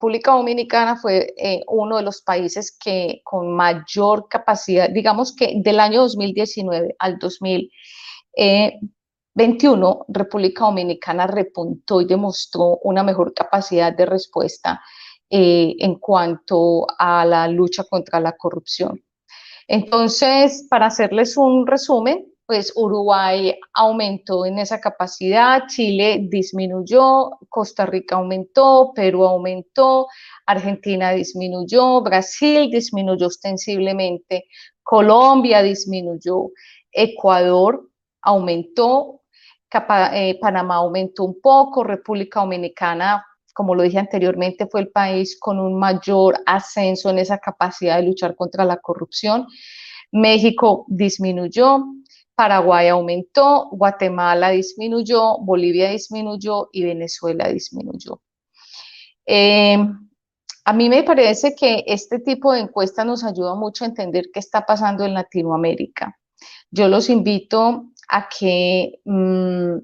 República 0.00 0.32
Dominicana 0.32 0.96
fue 0.96 1.34
eh, 1.36 1.60
uno 1.68 1.98
de 1.98 2.02
los 2.02 2.22
países 2.22 2.74
que 2.74 3.20
con 3.22 3.54
mayor 3.54 4.28
capacidad, 4.30 4.88
digamos 4.88 5.36
que 5.36 5.56
del 5.56 5.78
año 5.78 6.00
2019 6.00 6.96
al 6.98 7.18
2021, 7.18 10.06
República 10.08 10.64
Dominicana 10.64 11.26
repuntó 11.26 12.00
y 12.00 12.06
demostró 12.06 12.78
una 12.82 13.02
mejor 13.02 13.34
capacidad 13.34 13.94
de 13.94 14.06
respuesta 14.06 14.80
eh, 15.28 15.76
en 15.78 15.96
cuanto 15.96 16.86
a 16.98 17.26
la 17.26 17.46
lucha 17.46 17.84
contra 17.84 18.20
la 18.20 18.34
corrupción. 18.38 19.04
Entonces, 19.68 20.66
para 20.70 20.86
hacerles 20.86 21.36
un 21.36 21.66
resumen, 21.66 22.29
pues 22.50 22.72
Uruguay 22.74 23.56
aumentó 23.74 24.44
en 24.44 24.58
esa 24.58 24.80
capacidad, 24.80 25.68
Chile 25.68 26.26
disminuyó, 26.28 27.30
Costa 27.48 27.86
Rica 27.86 28.16
aumentó, 28.16 28.90
Perú 28.92 29.24
aumentó, 29.24 30.08
Argentina 30.46 31.12
disminuyó, 31.12 32.00
Brasil 32.00 32.68
disminuyó 32.68 33.28
ostensiblemente, 33.28 34.46
Colombia 34.82 35.62
disminuyó, 35.62 36.48
Ecuador 36.90 37.88
aumentó, 38.20 39.20
eh, 40.12 40.36
Panamá 40.40 40.74
aumentó 40.74 41.22
un 41.22 41.40
poco, 41.40 41.84
República 41.84 42.40
Dominicana 42.40 43.24
como 43.54 43.76
lo 43.76 43.84
dije 43.84 43.98
anteriormente, 43.98 44.66
fue 44.66 44.80
el 44.80 44.88
país 44.88 45.38
con 45.38 45.60
un 45.60 45.78
mayor 45.78 46.36
ascenso 46.46 47.10
en 47.10 47.18
esa 47.18 47.38
capacidad 47.38 47.98
de 47.98 48.04
luchar 48.04 48.34
contra 48.34 48.64
la 48.64 48.78
corrupción. 48.78 49.46
México 50.12 50.86
disminuyó, 50.88 51.84
Paraguay 52.40 52.88
aumentó, 52.88 53.68
Guatemala 53.70 54.48
disminuyó, 54.48 55.36
Bolivia 55.40 55.90
disminuyó 55.90 56.70
y 56.72 56.84
Venezuela 56.84 57.46
disminuyó. 57.50 58.22
Eh, 59.26 59.76
a 60.64 60.72
mí 60.72 60.88
me 60.88 61.02
parece 61.02 61.54
que 61.54 61.84
este 61.86 62.18
tipo 62.18 62.54
de 62.54 62.60
encuesta 62.60 63.04
nos 63.04 63.24
ayuda 63.24 63.54
mucho 63.56 63.84
a 63.84 63.88
entender 63.88 64.30
qué 64.32 64.40
está 64.40 64.64
pasando 64.64 65.04
en 65.04 65.12
Latinoamérica. 65.12 66.18
Yo 66.70 66.88
los 66.88 67.10
invito 67.10 67.90
a 68.08 68.26
que 68.30 69.02
mm, 69.04 69.74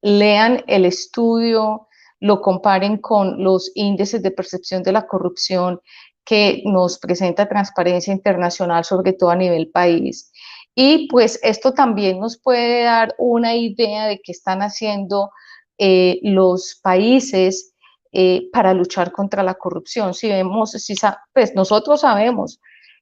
lean 0.00 0.64
el 0.66 0.86
estudio 0.86 1.86
lo 2.18 2.40
comparen 2.40 2.96
con 2.96 3.44
los 3.44 3.70
índices 3.76 4.24
de 4.24 4.32
percepción 4.32 4.82
de 4.82 4.90
la 4.90 5.06
corrupción 5.06 5.80
que 6.24 6.64
nos 6.66 6.98
presenta 6.98 7.48
Transparencia 7.48 8.12
Internacional, 8.12 8.84
sobre 8.84 9.12
todo 9.12 9.30
a 9.30 9.36
nivel 9.36 9.70
país. 9.70 10.31
Y 10.74 11.08
pues 11.08 11.38
esto 11.42 11.74
también 11.74 12.18
nos 12.20 12.38
puede 12.38 12.84
dar 12.84 13.14
una 13.18 13.54
idea 13.54 14.06
de 14.06 14.20
qué 14.22 14.32
están 14.32 14.60
haciendo 14.60 15.30
eh, 15.78 16.18
los 16.22 16.78
países 16.82 17.74
eh, 18.12 18.48
para 18.52 18.74
luchar 18.74 19.12
contra 19.12 19.42
la 19.42 19.54
corrupción. 19.54 20.14
Si 20.14 20.28
vemos, 20.28 20.72
si, 20.72 20.94
pues 21.32 21.54
nosotros 21.54 22.00
sabemos, 22.02 22.60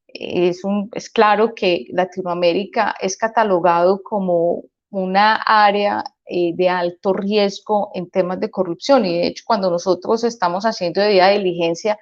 es, 0.08 0.64
un, 0.64 0.88
es 0.94 1.10
claro 1.10 1.54
que 1.54 1.86
Latinoamérica 1.90 2.94
es 3.00 3.16
catalogado 3.16 4.02
como 4.02 4.64
una 4.90 5.36
área 5.36 6.02
eh, 6.26 6.52
de 6.54 6.68
alto 6.68 7.12
riesgo 7.12 7.90
en 7.94 8.10
temas 8.10 8.40
de 8.40 8.50
corrupción. 8.50 9.04
Y 9.06 9.18
de 9.18 9.26
hecho, 9.28 9.44
cuando 9.46 9.70
nosotros 9.70 10.24
estamos 10.24 10.64
haciendo 10.64 11.00
debida 11.00 11.28
diligencia 11.28 11.98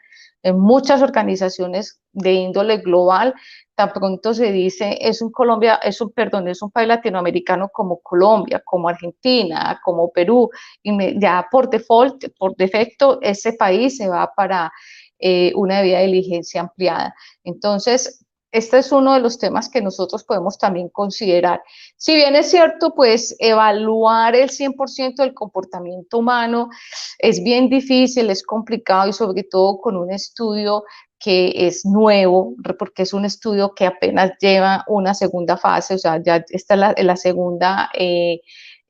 en 0.48 0.58
muchas 0.58 1.02
organizaciones 1.02 2.00
de 2.12 2.32
índole 2.32 2.78
global, 2.78 3.34
tan 3.74 3.92
pronto 3.92 4.34
se 4.34 4.50
dice 4.50 4.98
es 5.00 5.22
un 5.22 5.30
Colombia, 5.30 5.78
es 5.82 6.00
un, 6.00 6.10
perdón, 6.10 6.48
es 6.48 6.62
un 6.62 6.70
país 6.70 6.88
latinoamericano 6.88 7.68
como 7.72 8.00
Colombia, 8.00 8.62
como 8.64 8.88
Argentina, 8.88 9.80
como 9.84 10.10
Perú, 10.10 10.50
y 10.82 11.20
ya 11.20 11.46
por 11.50 11.70
default, 11.70 12.24
por 12.38 12.56
defecto, 12.56 13.18
ese 13.22 13.52
país 13.52 13.96
se 13.96 14.08
va 14.08 14.32
para 14.34 14.72
eh, 15.18 15.52
una 15.54 15.78
debida 15.78 16.00
diligencia 16.00 16.60
ampliada. 16.62 17.14
Entonces, 17.44 18.24
este 18.50 18.78
es 18.78 18.92
uno 18.92 19.14
de 19.14 19.20
los 19.20 19.38
temas 19.38 19.68
que 19.68 19.82
nosotros 19.82 20.24
podemos 20.24 20.58
también 20.58 20.88
considerar. 20.88 21.62
Si 21.96 22.14
bien 22.14 22.34
es 22.34 22.50
cierto, 22.50 22.94
pues 22.94 23.36
evaluar 23.38 24.34
el 24.34 24.48
100% 24.50 25.16
del 25.16 25.34
comportamiento 25.34 26.18
humano 26.18 26.70
es 27.18 27.42
bien 27.42 27.68
difícil, 27.68 28.30
es 28.30 28.42
complicado 28.42 29.08
y 29.08 29.12
sobre 29.12 29.44
todo 29.44 29.80
con 29.80 29.96
un 29.96 30.10
estudio 30.10 30.84
que 31.18 31.66
es 31.66 31.84
nuevo, 31.84 32.54
porque 32.78 33.02
es 33.02 33.12
un 33.12 33.24
estudio 33.24 33.74
que 33.74 33.86
apenas 33.86 34.32
lleva 34.40 34.84
una 34.86 35.14
segunda 35.14 35.56
fase, 35.56 35.94
o 35.94 35.98
sea, 35.98 36.22
ya 36.22 36.44
está 36.48 36.76
la, 36.76 36.94
la 36.96 37.16
segunda, 37.16 37.90
eh, 37.94 38.40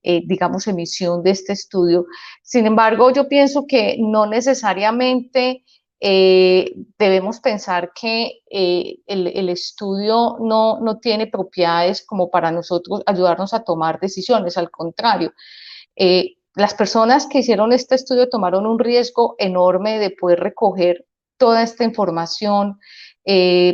eh, 0.02 0.22
digamos, 0.26 0.66
emisión 0.66 1.22
de 1.22 1.30
este 1.30 1.54
estudio. 1.54 2.06
Sin 2.42 2.66
embargo, 2.66 3.10
yo 3.12 3.28
pienso 3.28 3.66
que 3.66 3.96
no 3.98 4.26
necesariamente 4.26 5.64
eh, 6.00 6.74
debemos 6.96 7.40
pensar 7.40 7.92
que 7.92 8.40
eh, 8.50 8.98
el, 9.06 9.48
estudio 9.48 10.36
no, 10.40 10.78
no, 10.80 10.98
tiene 10.98 11.26
propiedades 11.26 12.04
como 12.06 12.30
para 12.30 12.52
nosotros 12.52 13.02
ayudarnos 13.06 13.52
a 13.52 13.64
tomar 13.64 13.98
decisiones, 13.98 14.56
al 14.56 14.70
contrario. 14.70 15.32
Eh, 15.96 16.36
las 16.54 16.74
personas 16.74 17.26
que 17.26 17.40
hicieron 17.40 17.72
este 17.72 17.96
estudio 17.96 18.28
tomaron 18.28 18.66
un 18.66 18.78
riesgo 18.78 19.34
enorme 19.38 19.98
de 19.98 20.10
poder 20.10 20.40
recoger 20.40 21.06
toda 21.36 21.62
esta 21.62 21.84
información, 21.84 22.78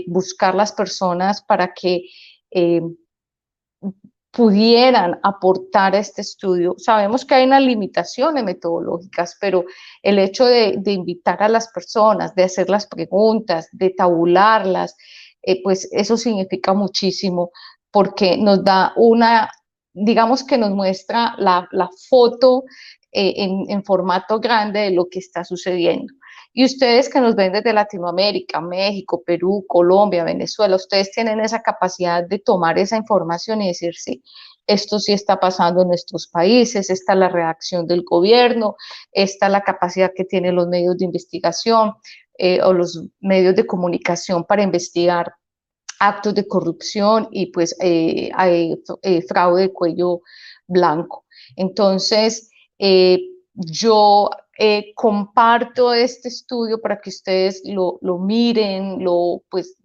buscar 0.08 0.54
las 0.54 0.72
personas 0.72 1.42
para 1.42 1.72
que 1.72 2.02
pudieran 4.34 5.20
aportar 5.22 5.94
a 5.94 5.98
este 5.98 6.22
estudio. 6.22 6.74
Sabemos 6.76 7.24
que 7.24 7.36
hay 7.36 7.44
unas 7.44 7.62
limitaciones 7.62 8.42
metodológicas, 8.42 9.36
pero 9.40 9.64
el 10.02 10.18
hecho 10.18 10.44
de, 10.44 10.80
invitar 10.86 11.40
a 11.42 11.48
las 11.48 11.68
personas, 11.68 12.34
de 12.34 12.42
hacer 12.42 12.68
las 12.68 12.86
preguntas, 12.86 13.68
de 13.70 13.90
tabularlas, 13.90 14.96
eh, 15.42 15.62
pues 15.62 15.88
eso 15.92 16.16
significa 16.16 16.74
muchísimo 16.74 17.52
porque 17.92 18.36
nos 18.36 18.64
da 18.64 18.92
una, 18.96 19.50
digamos 19.92 20.42
que 20.42 20.58
nos 20.58 20.70
muestra 20.70 21.36
la, 21.38 21.68
foto 22.08 22.64
eh, 23.14 23.34
en, 23.36 23.64
en 23.68 23.84
formato 23.84 24.40
grande 24.40 24.80
de 24.80 24.90
lo 24.90 25.06
que 25.08 25.20
está 25.20 25.44
sucediendo. 25.44 26.12
Y 26.52 26.64
ustedes 26.64 27.08
que 27.08 27.20
nos 27.20 27.34
ven 27.34 27.52
desde 27.52 27.72
Latinoamérica, 27.72 28.60
México, 28.60 29.22
Perú, 29.24 29.64
Colombia, 29.66 30.22
Venezuela, 30.22 30.76
ustedes 30.76 31.10
tienen 31.10 31.40
esa 31.40 31.62
capacidad 31.62 32.22
de 32.22 32.38
tomar 32.38 32.78
esa 32.78 32.96
información 32.96 33.60
y 33.60 33.68
decir, 33.68 33.94
sí, 33.96 34.22
esto 34.66 34.98
sí 34.98 35.12
está 35.12 35.40
pasando 35.40 35.82
en 35.82 35.88
nuestros 35.88 36.28
países, 36.28 36.90
esta 36.90 37.12
es 37.12 37.18
la 37.18 37.28
reacción 37.28 37.86
del 37.86 38.02
gobierno, 38.02 38.76
esta 39.12 39.46
es 39.46 39.52
la 39.52 39.62
capacidad 39.62 40.12
que 40.14 40.24
tienen 40.24 40.54
los 40.54 40.68
medios 40.68 40.96
de 40.96 41.04
investigación 41.04 41.94
eh, 42.38 42.62
o 42.62 42.72
los 42.72 43.02
medios 43.20 43.54
de 43.56 43.66
comunicación 43.66 44.44
para 44.44 44.62
investigar 44.62 45.34
actos 45.98 46.34
de 46.34 46.46
corrupción 46.46 47.28
y 47.30 47.46
pues 47.46 47.76
eh, 47.80 48.30
eh, 49.02 49.22
fraude 49.28 49.62
de 49.62 49.72
cuello 49.72 50.20
blanco. 50.66 51.24
Entonces, 51.56 52.50
yo 53.54 54.30
eh, 54.58 54.92
comparto 54.94 55.92
este 55.92 56.28
estudio 56.28 56.80
para 56.80 57.00
que 57.00 57.10
ustedes 57.10 57.62
lo, 57.64 57.98
miren, 58.18 59.02
lo, 59.02 59.42
pues, 59.50 59.76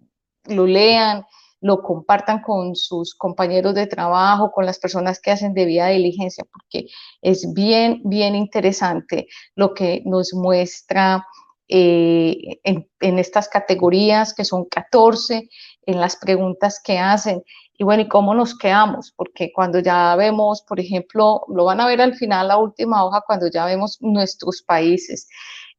lo 0.46 0.66
lean, 0.66 1.24
lo 1.60 1.82
compartan 1.82 2.40
con 2.42 2.74
sus 2.74 3.14
compañeros 3.14 3.74
de 3.74 3.86
trabajo, 3.86 4.52
con 4.52 4.64
las 4.64 4.78
personas 4.78 5.20
que 5.20 5.30
hacen 5.30 5.54
debida 5.54 5.88
diligencia, 5.88 6.44
porque 6.50 6.86
es 7.20 7.52
bien, 7.52 8.00
bien 8.04 8.34
interesante 8.34 9.28
lo 9.54 9.74
que 9.74 10.02
nos 10.06 10.32
muestra 10.32 11.26
eh, 11.72 12.60
en, 12.64 13.18
estas 13.18 13.48
categorías, 13.48 14.34
que 14.34 14.44
son 14.44 14.64
14, 14.64 15.48
en 15.86 16.00
las 16.00 16.16
preguntas 16.16 16.80
que 16.82 16.98
hacen. 16.98 17.42
Y 17.78 17.84
bueno, 17.84 18.02
¿y 18.02 18.08
cómo 18.08 18.34
nos 18.34 18.56
quedamos? 18.56 19.12
Porque 19.16 19.52
cuando 19.52 19.78
ya 19.78 20.14
vemos, 20.16 20.62
por 20.62 20.80
ejemplo, 20.80 21.44
lo 21.48 21.64
van 21.64 21.80
a 21.80 21.86
ver 21.86 22.00
al 22.00 22.14
final, 22.14 22.48
la 22.48 22.58
última 22.58 23.04
hoja, 23.04 23.22
cuando 23.26 23.48
ya 23.50 23.64
vemos 23.64 23.98
nuestros 24.00 24.62
países, 24.62 25.28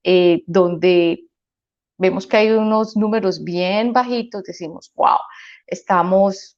eh, 0.04 0.44
donde 0.48 1.24
vemos 1.98 2.26
que 2.26 2.38
hay 2.38 2.50
unos 2.50 2.98
números 2.98 3.44
bien 3.44 3.94
bajitos, 3.94 4.44
decimos, 4.44 4.92
wow, 4.96 5.20
estamos, 5.68 6.58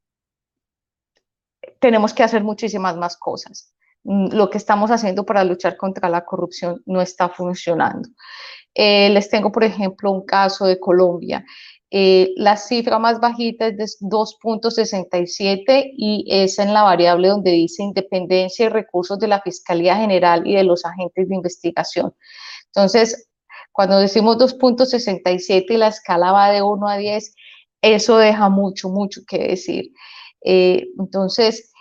tenemos 1.79 2.13
que 2.13 2.23
hacer 2.23 2.43
muchísimas 2.43 2.95
más 2.95 3.17
cosas. 3.17 3.73
Mm, 4.03 4.33
lo 4.33 4.49
que 4.49 4.57
estamos 4.57 4.91
haciendo 4.91 5.25
para 5.25 5.43
luchar 5.43 5.77
contra 5.77 6.09
la 6.09 6.25
corrupción 6.25 6.81
no 6.85 7.01
está 7.01 7.29
funcionando. 7.29 8.09
Eh, 8.73 9.09
les 9.09 9.29
tengo, 9.29 9.51
por 9.51 9.63
ejemplo, 9.63 10.11
un 10.11 10.25
caso 10.25 10.65
de 10.65 10.79
Colombia. 10.79 11.45
Eh, 11.95 12.33
la 12.37 12.57
cifra 12.57 12.97
más 12.97 13.19
bajita 13.19 13.67
es 13.67 13.77
de 13.77 13.85
2.67 14.07 15.93
y 15.95 16.25
es 16.27 16.57
en 16.57 16.73
la 16.73 16.81
variable 16.81 17.27
donde 17.27 17.51
dice 17.51 17.83
independencia 17.83 18.65
y 18.65 18.69
recursos 18.69 19.19
de 19.19 19.27
la 19.27 19.41
Fiscalía 19.41 19.95
General 19.97 20.41
y 20.43 20.55
de 20.55 20.63
los 20.63 20.85
agentes 20.85 21.29
de 21.29 21.35
investigación. 21.35 22.15
Entonces, 22.65 23.29
cuando 23.71 23.99
decimos 23.99 24.39
2.67 24.39 25.65
y 25.69 25.77
la 25.77 25.89
escala 25.89 26.31
va 26.31 26.49
de 26.49 26.63
1 26.63 26.87
a 26.87 26.97
10, 26.97 27.35
eso 27.83 28.17
deja 28.17 28.49
mucho, 28.49 28.89
mucho 28.89 29.21
que 29.27 29.49
decir. 29.49 29.91
Eh, 30.43 30.87
entonces, 30.97 31.71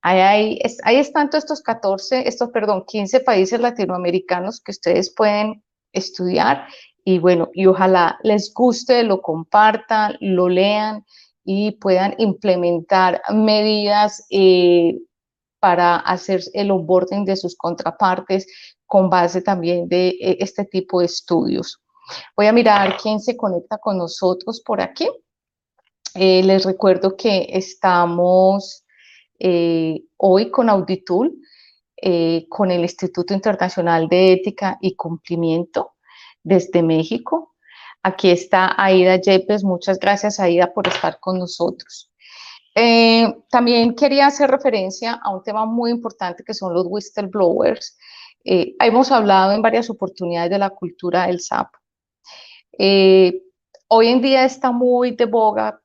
ahí, 0.00 0.58
ahí, 0.84 0.96
están 0.96 1.28
estos 1.30 1.60
14, 1.60 2.26
estos, 2.26 2.48
perdón, 2.52 2.86
15 2.86 3.20
países 3.20 3.60
latinoamericanos 3.60 4.62
que 4.62 4.70
ustedes 4.70 5.12
pueden 5.14 5.62
estudiar 5.92 6.68
y 7.04 7.18
bueno, 7.18 7.48
y 7.54 7.66
ojalá 7.66 8.18
les 8.22 8.52
guste, 8.52 9.02
lo 9.02 9.22
compartan, 9.22 10.16
lo 10.20 10.48
lean 10.48 11.04
y 11.44 11.72
puedan 11.72 12.14
implementar 12.18 13.22
medidas 13.32 14.26
eh, 14.28 14.98
para 15.60 15.96
hacer 15.96 16.42
el 16.52 16.70
onboarding 16.70 17.24
de 17.24 17.36
sus 17.36 17.56
contrapartes 17.56 18.46
con 18.84 19.08
base 19.08 19.40
también 19.40 19.88
de 19.88 20.08
eh, 20.08 20.36
este 20.40 20.66
tipo 20.66 21.00
de 21.00 21.06
estudios. 21.06 21.80
Voy 22.36 22.46
a 22.46 22.52
mirar 22.52 22.98
quién 23.02 23.20
se 23.20 23.36
conecta 23.36 23.78
con 23.78 23.96
nosotros 23.96 24.60
por 24.60 24.82
aquí. 24.82 25.08
Eh, 26.14 26.42
les 26.42 26.66
recuerdo 26.66 27.16
que 27.16 27.48
estamos 27.50 28.84
hoy 29.40 30.50
con 30.50 30.68
Auditul, 30.68 31.40
con 32.48 32.70
el 32.70 32.80
Instituto 32.82 33.32
Internacional 33.32 34.08
de 34.08 34.32
Ética 34.32 34.76
y 34.80 34.96
Cumplimiento 34.96 35.92
desde 36.48 36.82
México. 36.82 37.54
Aquí 38.02 38.30
está 38.30 38.74
Aida 38.82 39.16
Yepes. 39.16 39.62
Muchas 39.64 39.98
gracias, 39.98 40.40
Aida, 40.40 40.72
por 40.72 40.88
estar 40.88 41.20
con 41.20 41.38
nosotros. 41.38 42.10
Eh, 42.74 43.34
también 43.50 43.94
quería 43.94 44.28
hacer 44.28 44.50
referencia 44.50 45.20
a 45.22 45.30
un 45.30 45.42
tema 45.42 45.66
muy 45.66 45.90
importante 45.90 46.44
que 46.44 46.54
son 46.54 46.72
los 46.72 46.86
whistleblowers. 46.88 47.98
Eh, 48.44 48.74
hemos 48.80 49.10
hablado 49.10 49.52
en 49.52 49.62
varias 49.62 49.90
oportunidades 49.90 50.50
de 50.50 50.58
la 50.58 50.70
cultura 50.70 51.26
del 51.26 51.40
sapo. 51.40 51.78
Eh, 52.78 53.42
hoy 53.88 54.08
en 54.08 54.22
día 54.22 54.44
está 54.44 54.70
muy 54.70 55.10
de 55.10 55.26
boga 55.26 55.80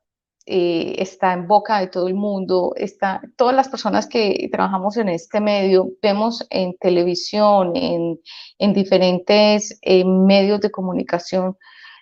eh, 0.45 0.95
está 0.97 1.31
en 1.31 1.47
boca 1.47 1.79
de 1.79 1.87
todo 1.87 2.09
el 2.09 2.15
mundo, 2.15 2.73
está, 2.75 3.21
todas 3.37 3.55
las 3.55 3.69
personas 3.69 4.07
que 4.07 4.49
trabajamos 4.51 4.97
en 4.97 5.07
este 5.07 5.39
medio, 5.39 5.91
vemos 6.01 6.45
en 6.49 6.75
televisión, 6.77 7.71
en, 7.75 8.19
en 8.57 8.73
diferentes 8.73 9.79
eh, 9.81 10.03
medios 10.03 10.59
de 10.59 10.69
comunicación, 10.69 11.57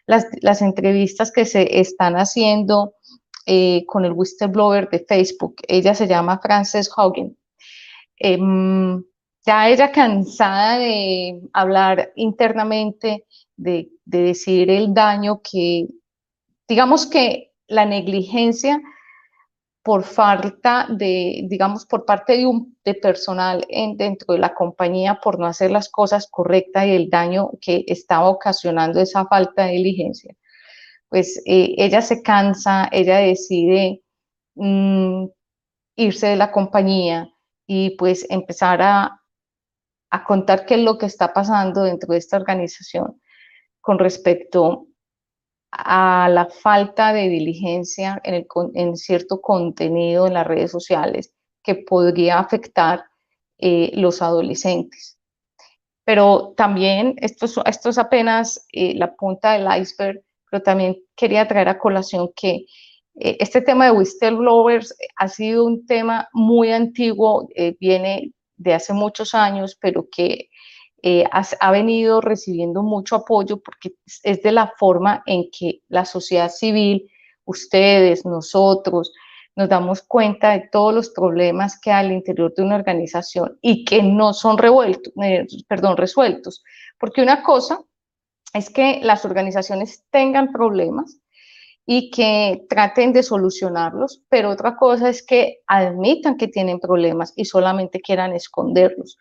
las, 0.07 0.25
las, 0.41 0.63
entrevistas 0.63 1.31
que 1.31 1.45
se 1.45 1.79
están 1.79 2.15
haciendo 2.15 2.95
eh, 3.45 3.83
con 3.85 4.05
el 4.05 4.13
whistleblower 4.13 4.89
de 4.89 5.05
Facebook. 5.07 5.57
Ella 5.67 5.93
se 5.93 6.07
llama 6.07 6.39
Frances 6.39 6.89
Hogan. 6.97 7.37
Em, 8.17 9.03
ya 9.45 9.69
ella 9.69 9.91
cansada 9.91 10.79
de 10.79 11.41
hablar 11.53 12.11
internamente, 12.15 13.25
de, 13.55 13.89
de 14.05 14.21
decir 14.23 14.71
el 14.71 14.95
daño 14.95 15.41
que, 15.43 15.87
digamos 16.67 17.05
que 17.05 17.50
la 17.71 17.85
negligencia 17.85 18.81
por 19.83 20.03
falta 20.03 20.85
de, 20.89 21.41
digamos, 21.47 21.85
por 21.85 22.05
parte 22.05 22.37
de 22.37 22.45
un 22.45 22.77
de 22.85 22.93
personal 22.93 23.65
en, 23.69 23.97
dentro 23.97 24.33
de 24.33 24.39
la 24.39 24.53
compañía 24.53 25.19
por 25.23 25.39
no 25.39 25.47
hacer 25.47 25.71
las 25.71 25.89
cosas 25.89 26.27
correctas 26.29 26.85
y 26.85 26.91
el 26.91 27.09
daño 27.09 27.51
que 27.59 27.83
estaba 27.87 28.29
ocasionando 28.29 28.99
esa 29.01 29.25
falta 29.25 29.65
de 29.65 29.73
diligencia. 29.73 30.35
Pues 31.09 31.41
eh, 31.45 31.75
ella 31.77 32.01
se 32.01 32.21
cansa, 32.21 32.89
ella 32.91 33.17
decide 33.17 34.03
mm, 34.55 35.25
irse 35.95 36.27
de 36.27 36.35
la 36.35 36.51
compañía 36.51 37.29
y 37.65 37.91
pues 37.97 38.25
empezar 38.29 38.81
a, 38.81 39.21
a 40.11 40.23
contar 40.25 40.65
qué 40.65 40.75
es 40.75 40.81
lo 40.81 40.97
que 40.97 41.07
está 41.07 41.33
pasando 41.33 41.83
dentro 41.83 42.13
de 42.13 42.19
esta 42.19 42.37
organización 42.37 43.19
con 43.81 43.97
respecto 43.97 44.87
a 45.71 46.29
la 46.29 46.47
falta 46.47 47.13
de 47.13 47.29
diligencia 47.29 48.19
en, 48.23 48.33
el, 48.35 48.47
en 48.73 48.97
cierto 48.97 49.41
contenido 49.41 50.27
en 50.27 50.33
las 50.33 50.45
redes 50.45 50.71
sociales 50.71 51.33
que 51.63 51.75
podría 51.75 52.39
afectar 52.39 53.05
eh, 53.57 53.91
los 53.93 54.21
adolescentes. 54.21 55.17
Pero 56.03 56.53
también, 56.57 57.15
esto 57.17 57.45
es, 57.45 57.97
apenas 57.97 58.65
eh, 58.73 58.95
la 58.95 59.15
punta 59.15 59.53
del 59.53 59.81
iceberg, 59.81 60.21
pero 60.49 60.63
también 60.63 60.97
quería 61.15 61.47
traer 61.47 61.69
a 61.69 61.79
colación 61.79 62.31
que 62.35 62.65
eh, 63.19 63.37
este 63.39 63.61
tema 63.61 63.85
de 63.85 63.91
whistleblowers 63.91 64.95
ha 65.15 65.27
sido 65.27 65.65
un 65.65 65.85
tema 65.85 66.27
muy 66.33 66.71
antiguo, 66.71 67.47
viene 67.79 68.33
de 68.57 68.73
hace 68.73 68.93
muchos 68.93 69.33
años, 69.33 69.77
pero 69.79 70.07
que 70.11 70.49
eh, 71.03 71.25
ha, 71.31 71.71
venido 71.71 72.21
recibiendo 72.21 72.83
mucho 72.83 73.15
apoyo 73.15 73.57
porque 73.57 73.95
es 74.23 74.43
de 74.43 74.51
la 74.51 74.71
forma 74.77 75.23
en 75.25 75.49
que 75.51 75.81
la 75.87 76.05
sociedad 76.05 76.49
civil, 76.49 77.09
ustedes, 77.43 78.23
nosotros, 78.23 79.11
nos 79.55 79.67
damos 79.67 80.03
cuenta 80.03 80.51
de 80.51 80.69
todos 80.71 80.93
los 80.93 81.09
problemas 81.09 81.79
que 81.79 81.91
hay 81.91 82.05
al 82.05 82.11
interior 82.11 82.53
de 82.55 82.63
una 82.63 82.75
organización 82.75 83.57
y 83.61 83.83
que 83.83 84.03
no 84.03 84.33
son 84.33 84.57
revueltos, 84.59 85.11
eh, 85.23 85.47
perdón, 85.67 85.97
resueltos. 85.97 86.63
Porque 86.99 87.21
una 87.21 87.41
cosa 87.41 87.81
es 88.53 88.69
que 88.69 88.99
las 89.01 89.25
organizaciones 89.25 90.03
tengan 90.11 90.51
problemas 90.51 91.19
y 91.85 92.11
que 92.11 92.63
traten 92.69 93.11
de 93.11 93.23
solucionarlos, 93.23 94.21
pero 94.29 94.51
otra 94.51 94.77
cosa 94.77 95.09
es 95.09 95.25
que 95.25 95.61
admitan 95.65 96.37
que 96.37 96.47
tienen 96.47 96.79
problemas 96.79 97.33
y 97.35 97.45
solamente 97.45 98.01
quieran 98.01 98.33
esconderlos. 98.33 99.17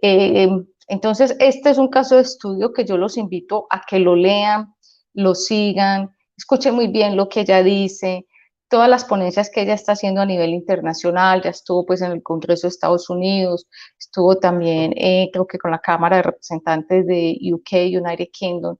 Eh, 0.00 0.48
entonces, 0.88 1.36
este 1.38 1.70
es 1.70 1.78
un 1.78 1.88
caso 1.88 2.16
de 2.16 2.22
estudio 2.22 2.72
que 2.72 2.84
yo 2.84 2.96
los 2.96 3.16
invito 3.16 3.66
a 3.70 3.82
que 3.86 3.98
lo 3.98 4.16
lean, 4.16 4.74
lo 5.14 5.34
sigan, 5.34 6.10
escuche 6.36 6.72
muy 6.72 6.88
bien 6.88 7.16
lo 7.16 7.28
que 7.28 7.40
ella 7.40 7.62
dice, 7.62 8.26
todas 8.68 8.88
las 8.88 9.04
ponencias 9.04 9.50
que 9.50 9.62
ella 9.62 9.74
está 9.74 9.92
haciendo 9.92 10.22
a 10.22 10.26
nivel 10.26 10.50
internacional, 10.50 11.42
ya 11.42 11.50
estuvo 11.50 11.84
pues 11.84 12.00
en 12.00 12.12
el 12.12 12.22
Congreso 12.22 12.66
de 12.66 12.70
Estados 12.70 13.10
Unidos, 13.10 13.66
estuvo 13.98 14.38
también 14.38 14.94
eh, 14.96 15.28
creo 15.30 15.46
que 15.46 15.58
con 15.58 15.72
la 15.72 15.78
Cámara 15.78 16.16
de 16.16 16.22
Representantes 16.22 17.06
de 17.06 17.38
UK, 17.52 17.72
United 18.02 18.28
Kingdom. 18.32 18.76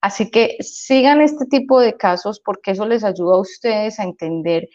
Así 0.00 0.30
que 0.30 0.56
sigan 0.60 1.20
este 1.20 1.44
tipo 1.46 1.80
de 1.80 1.96
casos 1.96 2.40
porque 2.40 2.70
eso 2.70 2.86
les 2.86 3.04
ayuda 3.04 3.34
a 3.36 3.40
ustedes 3.40 3.98
a 3.98 4.04
entender 4.04 4.68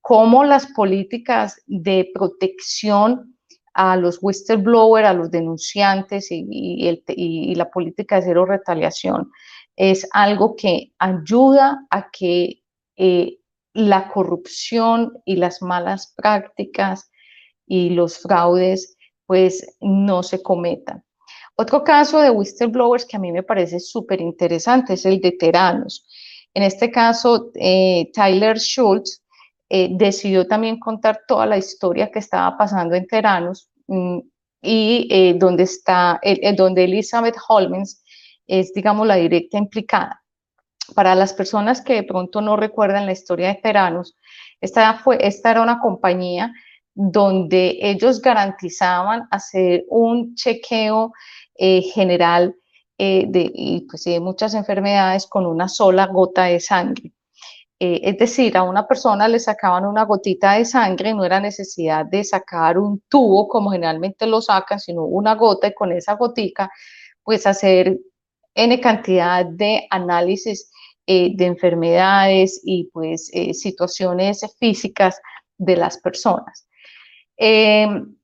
cómo 0.00 0.44
las 0.44 0.66
políticas 0.66 1.60
de 1.66 2.10
protección 2.14 3.33
a 3.74 3.96
los 3.96 4.18
whistleblowers, 4.22 5.06
a 5.06 5.12
los 5.12 5.30
denunciantes 5.30 6.28
y, 6.30 7.54
la 7.56 7.70
política 7.70 8.16
de 8.16 8.22
cero 8.22 8.46
retaliación 8.46 9.30
es 9.76 10.08
algo 10.12 10.54
que 10.56 10.92
ayuda 10.98 11.84
a 11.90 12.10
que 12.10 12.62
eh, 12.96 13.38
la 13.72 14.08
corrupción 14.08 15.12
y 15.24 15.36
las 15.36 15.60
malas 15.60 16.14
prácticas 16.16 17.10
y 17.66 17.90
los 17.90 18.18
fraudes 18.18 18.96
pues 19.26 19.76
no 19.80 20.22
se 20.22 20.42
cometan. 20.42 21.02
Otro 21.56 21.82
caso 21.82 22.20
de 22.20 22.30
whistleblowers 22.30 23.06
que 23.06 23.16
a 23.16 23.20
mí 23.20 23.32
me 23.32 23.42
parece 23.42 23.80
súper 23.80 24.20
interesante 24.20 24.94
es 24.94 25.04
el 25.04 25.20
de 25.20 25.32
Teranos. 25.32 26.06
En 26.52 26.62
este 26.62 26.90
caso, 26.90 27.50
eh, 27.54 28.10
Tyler 28.12 28.58
Schultz 28.58 29.23
eh, 29.70 29.88
decidió 29.92 30.46
también 30.46 30.78
contar 30.78 31.22
toda 31.26 31.46
la 31.46 31.56
historia 31.56 32.10
que 32.10 32.18
estaba 32.18 32.56
pasando 32.58 32.94
en 32.94 33.06
Teranos 33.06 33.70
mm, 33.86 34.18
y 34.60 35.08
eh, 35.10 35.34
donde 35.38 35.62
está, 35.62 36.18
eh, 36.22 36.54
donde 36.54 36.84
Elizabeth 36.84 37.36
Holmens 37.48 38.04
es, 38.46 38.74
digamos, 38.74 39.06
la 39.06 39.16
directa 39.16 39.56
implicada. 39.56 40.22
Para 40.94 41.14
las 41.14 41.32
personas 41.32 41.80
que 41.80 41.94
de 41.94 42.02
pronto 42.02 42.42
no 42.42 42.56
recuerdan 42.56 43.06
la 43.06 43.12
historia 43.12 43.48
de 43.48 43.54
Teranos, 43.54 44.16
esta, 44.60 44.98
fue, 44.98 45.16
esta 45.26 45.52
era 45.52 45.62
una 45.62 45.80
compañía 45.80 46.52
donde 46.94 47.78
ellos 47.80 48.20
garantizaban 48.20 49.26
hacer 49.30 49.84
un 49.88 50.34
chequeo 50.34 51.12
general 51.56 52.54
de, 52.98 53.84
pues, 53.88 54.04
de 54.04 54.20
muchas 54.20 54.54
enfermedades 54.54 55.26
con 55.26 55.46
una 55.46 55.68
sola 55.68 56.06
gota 56.06 56.44
de 56.44 56.60
sangre. 56.60 57.12
Eh, 57.80 58.00
es 58.04 58.18
decir, 58.18 58.56
a 58.56 58.62
una 58.62 58.86
persona 58.86 59.26
le 59.26 59.40
sacaban 59.40 59.84
una 59.84 60.04
gotita 60.04 60.52
de 60.52 60.64
sangre, 60.64 61.12
no 61.12 61.24
era 61.24 61.40
necesidad 61.40 62.06
de 62.06 62.22
sacar 62.22 62.78
un 62.78 63.02
tubo 63.08 63.48
como 63.48 63.70
generalmente 63.70 64.26
lo 64.26 64.40
sacan, 64.40 64.78
sino 64.78 65.02
una 65.04 65.34
gota 65.34 65.66
y 65.68 65.74
con 65.74 65.92
esa 65.92 66.14
gotica, 66.14 66.70
pues 67.22 67.46
hacer 67.46 67.98
N 68.54 68.80
cantidad 68.80 69.44
de 69.44 69.86
análisis 69.90 70.70
eh, 71.06 71.32
de 71.34 71.46
enfermedades 71.46 72.60
y 72.64 72.90
pues 72.92 73.30
eh, 73.34 73.52
situaciones 73.54 74.42
físicas 74.58 75.20
de 75.58 75.76
las 75.76 75.98
personas. 75.98 76.68
Em, 77.36 78.16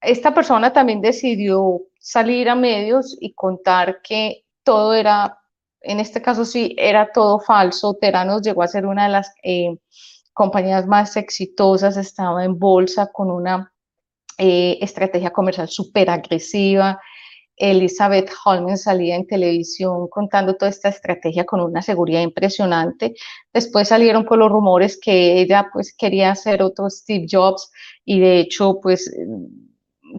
esta 0.00 0.34
persona 0.34 0.72
también 0.72 1.00
decidió 1.00 1.82
salir 1.98 2.48
a 2.48 2.54
medios 2.54 3.16
y 3.20 3.34
contar 3.34 4.00
que 4.02 4.44
todo 4.64 4.94
era 4.94 5.38
en 5.86 6.00
este 6.00 6.20
caso 6.22 6.44
sí 6.44 6.74
era 6.78 7.10
todo 7.12 7.40
falso. 7.40 7.94
Teranos 8.00 8.42
llegó 8.42 8.62
a 8.62 8.68
ser 8.68 8.86
una 8.86 9.04
de 9.04 9.10
las 9.10 9.32
eh, 9.42 9.76
compañías 10.32 10.86
más 10.86 11.16
exitosas, 11.16 11.96
estaba 11.96 12.44
en 12.44 12.58
bolsa 12.58 13.10
con 13.12 13.30
una 13.30 13.72
eh, 14.38 14.78
estrategia 14.80 15.30
comercial 15.30 15.68
súper 15.68 16.10
agresiva. 16.10 17.00
Elizabeth 17.56 18.30
Holmes 18.44 18.82
salía 18.82 19.16
en 19.16 19.26
televisión 19.26 20.08
contando 20.08 20.56
toda 20.56 20.70
esta 20.70 20.90
estrategia 20.90 21.46
con 21.46 21.60
una 21.60 21.80
seguridad 21.80 22.20
impresionante. 22.20 23.14
Después 23.52 23.88
salieron 23.88 24.24
con 24.24 24.40
los 24.40 24.50
rumores 24.50 24.98
que 25.00 25.40
ella 25.40 25.70
pues 25.72 25.94
quería 25.96 26.32
hacer 26.32 26.62
otro 26.62 26.90
Steve 26.90 27.26
Jobs 27.30 27.70
y 28.04 28.20
de 28.20 28.40
hecho 28.40 28.78
pues 28.82 29.10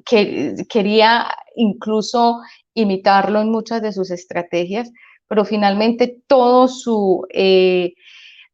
que, 0.05 0.55
quería 0.67 1.27
incluso 1.55 2.39
imitarlo 2.73 3.41
en 3.41 3.51
muchas 3.51 3.81
de 3.81 3.91
sus 3.91 4.11
estrategias 4.11 4.91
pero 5.27 5.45
finalmente 5.45 6.21
todo 6.27 6.67
su 6.67 7.25
eh, 7.29 7.93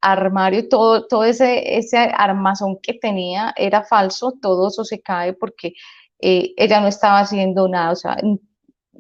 armario, 0.02 0.68
todo, 0.68 1.08
todo 1.08 1.24
ese, 1.24 1.78
ese 1.78 1.98
armazón 1.98 2.78
que 2.82 2.94
tenía 2.94 3.54
era 3.56 3.84
falso, 3.84 4.34
todo 4.42 4.68
eso 4.68 4.84
se 4.84 5.02
cae 5.02 5.34
porque 5.34 5.74
eh, 6.20 6.54
ella 6.58 6.82
no 6.82 6.88
estaba 6.88 7.20
haciendo 7.20 7.68
nada, 7.68 7.92
o 7.92 7.96
sea, 7.96 8.18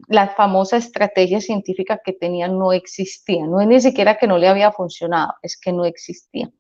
la 0.07 0.29
famosa 0.29 0.77
estrategia 0.77 1.41
científica 1.41 1.99
que 2.03 2.13
tenía 2.13 2.47
no 2.47 2.73
existía, 2.73 3.45
no 3.45 3.62
es 3.62 3.67
ni 3.67 3.81
siquiera 3.81 4.17
que 4.17 4.27
no 4.27 4.38
le 4.38 4.47
había 4.47 4.71
funcionado, 4.71 5.33
es 5.41 5.57
que 5.59 5.71
no 5.71 5.86
existía. 5.86 6.51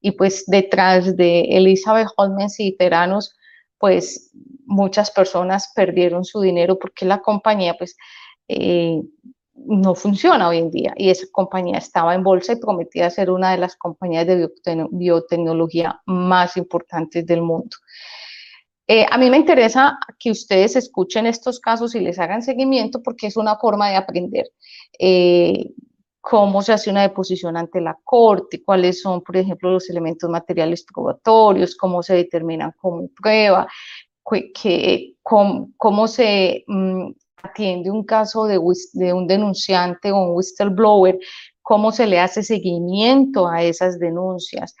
Y 0.00 0.12
pues 0.12 0.44
detrás 0.46 1.16
de 1.16 1.40
Elizabeth 1.50 2.08
Holmes 2.16 2.60
y 2.60 2.76
Teranos, 2.76 3.34
pues 3.78 4.30
muchas 4.64 5.10
personas 5.10 5.72
perdieron 5.74 6.24
su 6.24 6.40
dinero 6.40 6.78
porque 6.78 7.04
la 7.04 7.20
compañía 7.20 7.74
pues 7.76 7.96
eh, 8.48 9.00
no 9.56 9.94
funciona 9.94 10.48
hoy 10.48 10.58
en 10.58 10.70
día 10.70 10.94
y 10.96 11.10
esa 11.10 11.26
compañía 11.32 11.78
estaba 11.78 12.14
en 12.14 12.22
bolsa 12.22 12.52
y 12.52 12.56
prometía 12.56 13.10
ser 13.10 13.30
una 13.30 13.52
de 13.52 13.58
las 13.58 13.76
compañías 13.76 14.26
de 14.26 14.48
biotecnología 14.90 16.00
más 16.06 16.56
importantes 16.56 17.26
del 17.26 17.42
mundo. 17.42 17.76
Eh, 18.88 19.04
a 19.10 19.18
mí 19.18 19.30
me 19.30 19.38
interesa 19.38 19.98
que 20.18 20.30
ustedes 20.30 20.76
escuchen 20.76 21.26
estos 21.26 21.58
casos 21.58 21.94
y 21.94 22.00
les 22.00 22.18
hagan 22.20 22.42
seguimiento 22.42 23.02
porque 23.02 23.26
es 23.26 23.36
una 23.36 23.56
forma 23.56 23.90
de 23.90 23.96
aprender 23.96 24.46
eh, 24.98 25.72
cómo 26.20 26.62
se 26.62 26.72
hace 26.72 26.90
una 26.90 27.02
deposición 27.02 27.56
ante 27.56 27.80
la 27.80 27.98
corte, 28.04 28.62
cuáles 28.64 29.00
son, 29.00 29.22
por 29.22 29.36
ejemplo, 29.36 29.70
los 29.70 29.90
elementos 29.90 30.30
materiales 30.30 30.84
probatorios, 30.84 31.76
cómo 31.76 32.02
se 32.02 32.14
determinan 32.14 32.72
como 32.80 33.08
prueba, 33.08 33.66
que, 34.54 35.14
cómo, 35.22 35.70
cómo, 35.76 36.08
se 36.08 36.64
mm, 36.66 37.10
atiende 37.42 37.90
un 37.90 38.04
caso 38.04 38.44
de, 38.44 38.58
un 38.58 39.26
denunciante 39.26 40.12
o 40.12 40.16
un 40.16 40.36
whistleblower, 40.36 41.18
cómo 41.62 41.92
se 41.92 42.06
le 42.06 42.20
hace 42.20 42.42
seguimiento 42.42 43.48
a 43.48 43.62
esas 43.62 43.98
denuncias. 43.98 44.74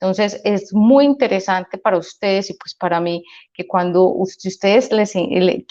Entonces, 0.00 0.40
es 0.42 0.74
muy 0.74 1.04
interesante 1.04 1.78
para 1.78 1.96
ustedes 1.96 2.50
y 2.50 2.54
pues 2.54 2.74
para 2.74 3.00
mí 3.00 3.22
que 3.54 3.68
cuando 3.68 4.08
ustedes 4.08 4.90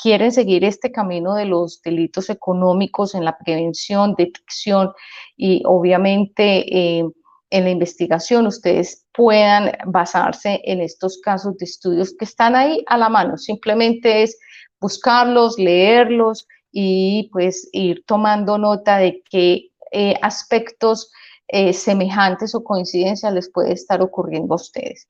quieren 0.01 0.32
seguir 0.32 0.63
este 0.63 0.89
camino 0.89 1.36
de 1.36 1.43
los 1.43 1.82
delitos 1.82 2.30
económicos 2.30 3.13
en 3.13 3.25
la 3.25 3.38
prevención, 3.38 4.15
detección 4.17 4.93
y 5.36 5.62
obviamente 5.65 6.65
eh, 6.73 7.04
en 7.49 7.63
la 7.65 7.69
investigación, 7.69 8.47
ustedes 8.47 9.06
puedan 9.13 9.73
basarse 9.86 10.62
en 10.63 10.80
estos 10.80 11.19
casos 11.19 11.58
de 11.58 11.65
estudios 11.65 12.15
que 12.17 12.23
están 12.23 12.56
ahí 12.56 12.86
a 12.88 12.97
la 12.97 13.10
mano. 13.10 13.38
Simplemente 13.38 14.23
es 14.23 14.38
buscarlos, 14.82 15.58
leerlos 15.60 16.48
y 16.72 17.30
pues 17.32 17.70
ir 17.72 18.04
tomando 18.06 18.58
nota 18.58 18.98
de 18.98 19.24
qué 19.30 19.70
eh, 19.91 20.15
aspectos 20.22 21.12
eh, 21.48 21.74
semejantes 21.74 22.56
o 22.56 22.63
coincidencias 22.63 23.34
les 23.34 23.52
puede 23.52 23.74
estar 23.74 24.02
ocurriendo 24.02 24.54
a 24.54 24.56
ustedes. 24.56 25.08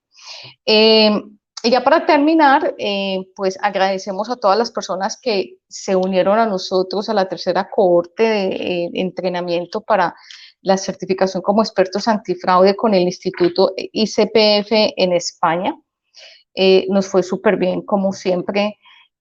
Em, 0.66 1.38
y 1.64 1.70
ya 1.70 1.84
para 1.84 2.06
terminar, 2.08 2.74
eh, 2.80 3.20
pues 3.36 3.58
agradecemos 3.62 4.30
a 4.30 4.36
todas 4.36 4.58
las 4.58 4.72
personas 4.72 5.20
que 5.22 5.58
se 5.70 5.96
unieron 5.96 6.40
a 6.40 6.48
nosotros 6.48 7.08
a 7.10 7.14
la 7.14 7.30
tercera 7.30 7.70
cohorte 7.70 8.24
de 8.24 8.90
entrenamiento 8.96 9.82
para 9.82 10.16
la 10.64 10.78
certificación 10.78 11.44
como 11.44 11.62
expertos 11.62 12.08
antifraude 12.08 12.76
con 12.76 12.96
el 12.96 13.04
Instituto 13.04 13.74
ICPF 13.78 14.72
en 14.98 15.14
España. 15.14 15.76
nos 16.90 17.08
fue 17.08 17.24
súper 17.24 17.58
bien, 17.58 17.84
como 17.84 18.12
siempre, 18.12 18.78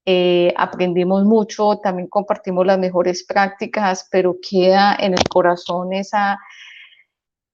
eh, 0.06 0.52
aprendimos 0.56 1.24
mucho, 1.24 1.78
también 1.82 2.08
compartimos 2.08 2.66
las 2.66 2.78
mejores 2.78 3.24
prácticas, 3.24 4.08
pero 4.10 4.36
queda 4.40 4.96
en 4.98 5.12
el 5.12 5.24
corazón 5.28 5.92
esa, 5.92 6.38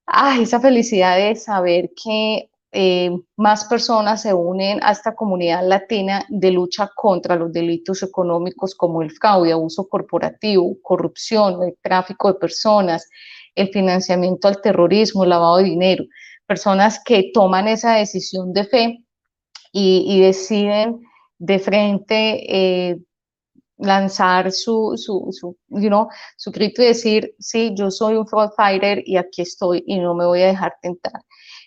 ah, 0.05 0.37
esa 0.39 0.59
felicidad 0.59 1.17
de 1.17 1.35
saber 1.35 1.91
que 2.01 2.49
eh, 2.71 3.11
más 3.37 3.65
personas 3.65 4.21
se 4.21 4.33
unen 4.33 4.79
a 4.83 4.91
esta 4.91 5.15
comunidad 5.15 5.67
latina 5.67 6.25
de 6.29 6.51
lucha 6.51 6.89
contra 6.95 7.35
los 7.35 7.51
delitos 7.51 8.03
económicos 8.03 8.75
como 8.75 9.01
el 9.01 9.11
fraude, 9.11 9.51
abuso 9.53 9.87
corporativo, 9.87 10.77
corrupción, 10.81 11.63
el 11.63 11.77
tráfico 11.81 12.31
de 12.31 12.39
personas, 12.39 13.09
el 13.55 13.69
financiamiento 13.69 14.47
al 14.47 14.61
terrorismo, 14.61 15.23
el 15.23 15.31
lavado 15.31 15.57
de 15.57 15.63
dinero. 15.63 16.05
Personas 16.45 17.01
que 17.03 17.31
toman 17.33 17.67
esa 17.67 17.95
decisión 17.95 18.53
de 18.53 18.63
fe 18.65 19.05
y, 19.71 20.05
y 20.07 20.21
deciden 20.21 21.06
de 21.39 21.59
frente, 21.59 22.89
eh, 22.89 22.97
lanzar 23.77 24.51
su, 24.51 24.93
su, 24.97 25.27
su, 25.31 25.57
su 26.37 26.51
grito 26.51 26.81
y 26.81 26.85
decir, 26.85 27.35
sí, 27.39 27.73
yo 27.75 27.91
soy 27.91 28.15
un 28.15 28.27
fraud 28.27 28.49
y 29.05 29.17
aquí 29.17 29.41
estoy 29.43 29.83
y 29.85 29.99
no 29.99 30.15
me 30.15 30.25
voy 30.25 30.41
a 30.41 30.47
dejar 30.47 30.73
tentar. 30.81 31.21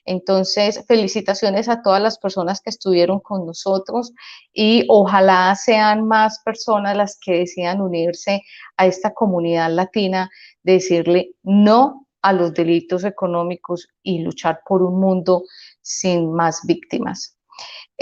Entonces, 0.05 0.85
felicitaciones 0.89 1.69
a 1.69 1.83
todas 1.83 2.03
las 2.03 2.19
personas 2.19 2.61
que 2.61 2.71
estuvieron 2.71 3.21
con 3.21 3.47
nosotros 3.47 4.13
y 4.53 4.85
ojalá 4.89 5.55
sean 5.55 6.07
más 6.07 6.41
personas 6.45 6.97
las 6.97 7.19
que 7.21 7.33
decidan 7.33 7.81
unirse 7.81 8.43
a 8.77 8.87
esta 8.87 9.13
comunidad 9.13 9.71
latina, 9.71 10.31
decirle 10.63 11.33
no 11.43 12.07
a 12.23 12.33
los 12.33 12.53
delitos 12.55 13.05
económicos 13.05 13.89
y 14.03 14.21
luchar 14.21 14.61
por 14.67 14.83
un 14.83 15.01
mundo 15.01 15.45
sin 15.81 16.33
más 16.33 16.63
víctimas. 16.67 17.40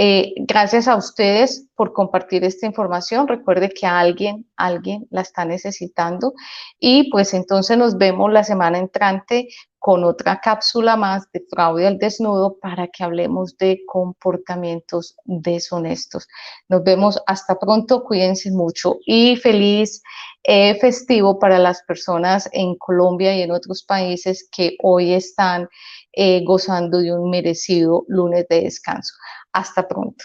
Eh, 0.00 0.32
gracias 0.36 0.86
a 0.86 0.94
ustedes 0.94 1.66
por 1.74 1.92
compartir 1.92 2.44
esta 2.44 2.66
información. 2.66 3.26
Recuerde 3.26 3.68
que 3.68 3.84
alguien, 3.84 4.46
alguien 4.56 5.08
la 5.10 5.22
está 5.22 5.44
necesitando. 5.44 6.34
Y 6.78 7.10
pues 7.10 7.34
entonces 7.34 7.76
nos 7.76 7.98
vemos 7.98 8.32
la 8.32 8.44
semana 8.44 8.78
entrante 8.78 9.48
con 9.80 10.04
otra 10.04 10.40
cápsula 10.40 10.96
más 10.96 11.30
de 11.32 11.44
fraude 11.50 11.86
al 11.86 11.98
desnudo 11.98 12.58
para 12.60 12.88
que 12.88 13.04
hablemos 13.04 13.56
de 13.58 13.80
comportamientos 13.86 15.16
deshonestos. 15.24 16.28
Nos 16.68 16.82
vemos 16.82 17.20
hasta 17.26 17.58
pronto, 17.58 18.04
cuídense 18.04 18.50
mucho 18.50 18.98
y 19.06 19.36
feliz 19.36 20.02
eh, 20.44 20.78
festivo 20.80 21.38
para 21.38 21.58
las 21.58 21.82
personas 21.82 22.48
en 22.52 22.76
Colombia 22.76 23.36
y 23.36 23.42
en 23.42 23.52
otros 23.52 23.82
países 23.82 24.48
que 24.50 24.76
hoy 24.82 25.12
están 25.12 25.68
eh, 26.12 26.42
gozando 26.44 26.98
de 26.98 27.12
un 27.12 27.30
merecido 27.30 28.04
lunes 28.08 28.46
de 28.48 28.62
descanso. 28.62 29.14
Hasta 29.58 29.82
pronto. 29.88 30.24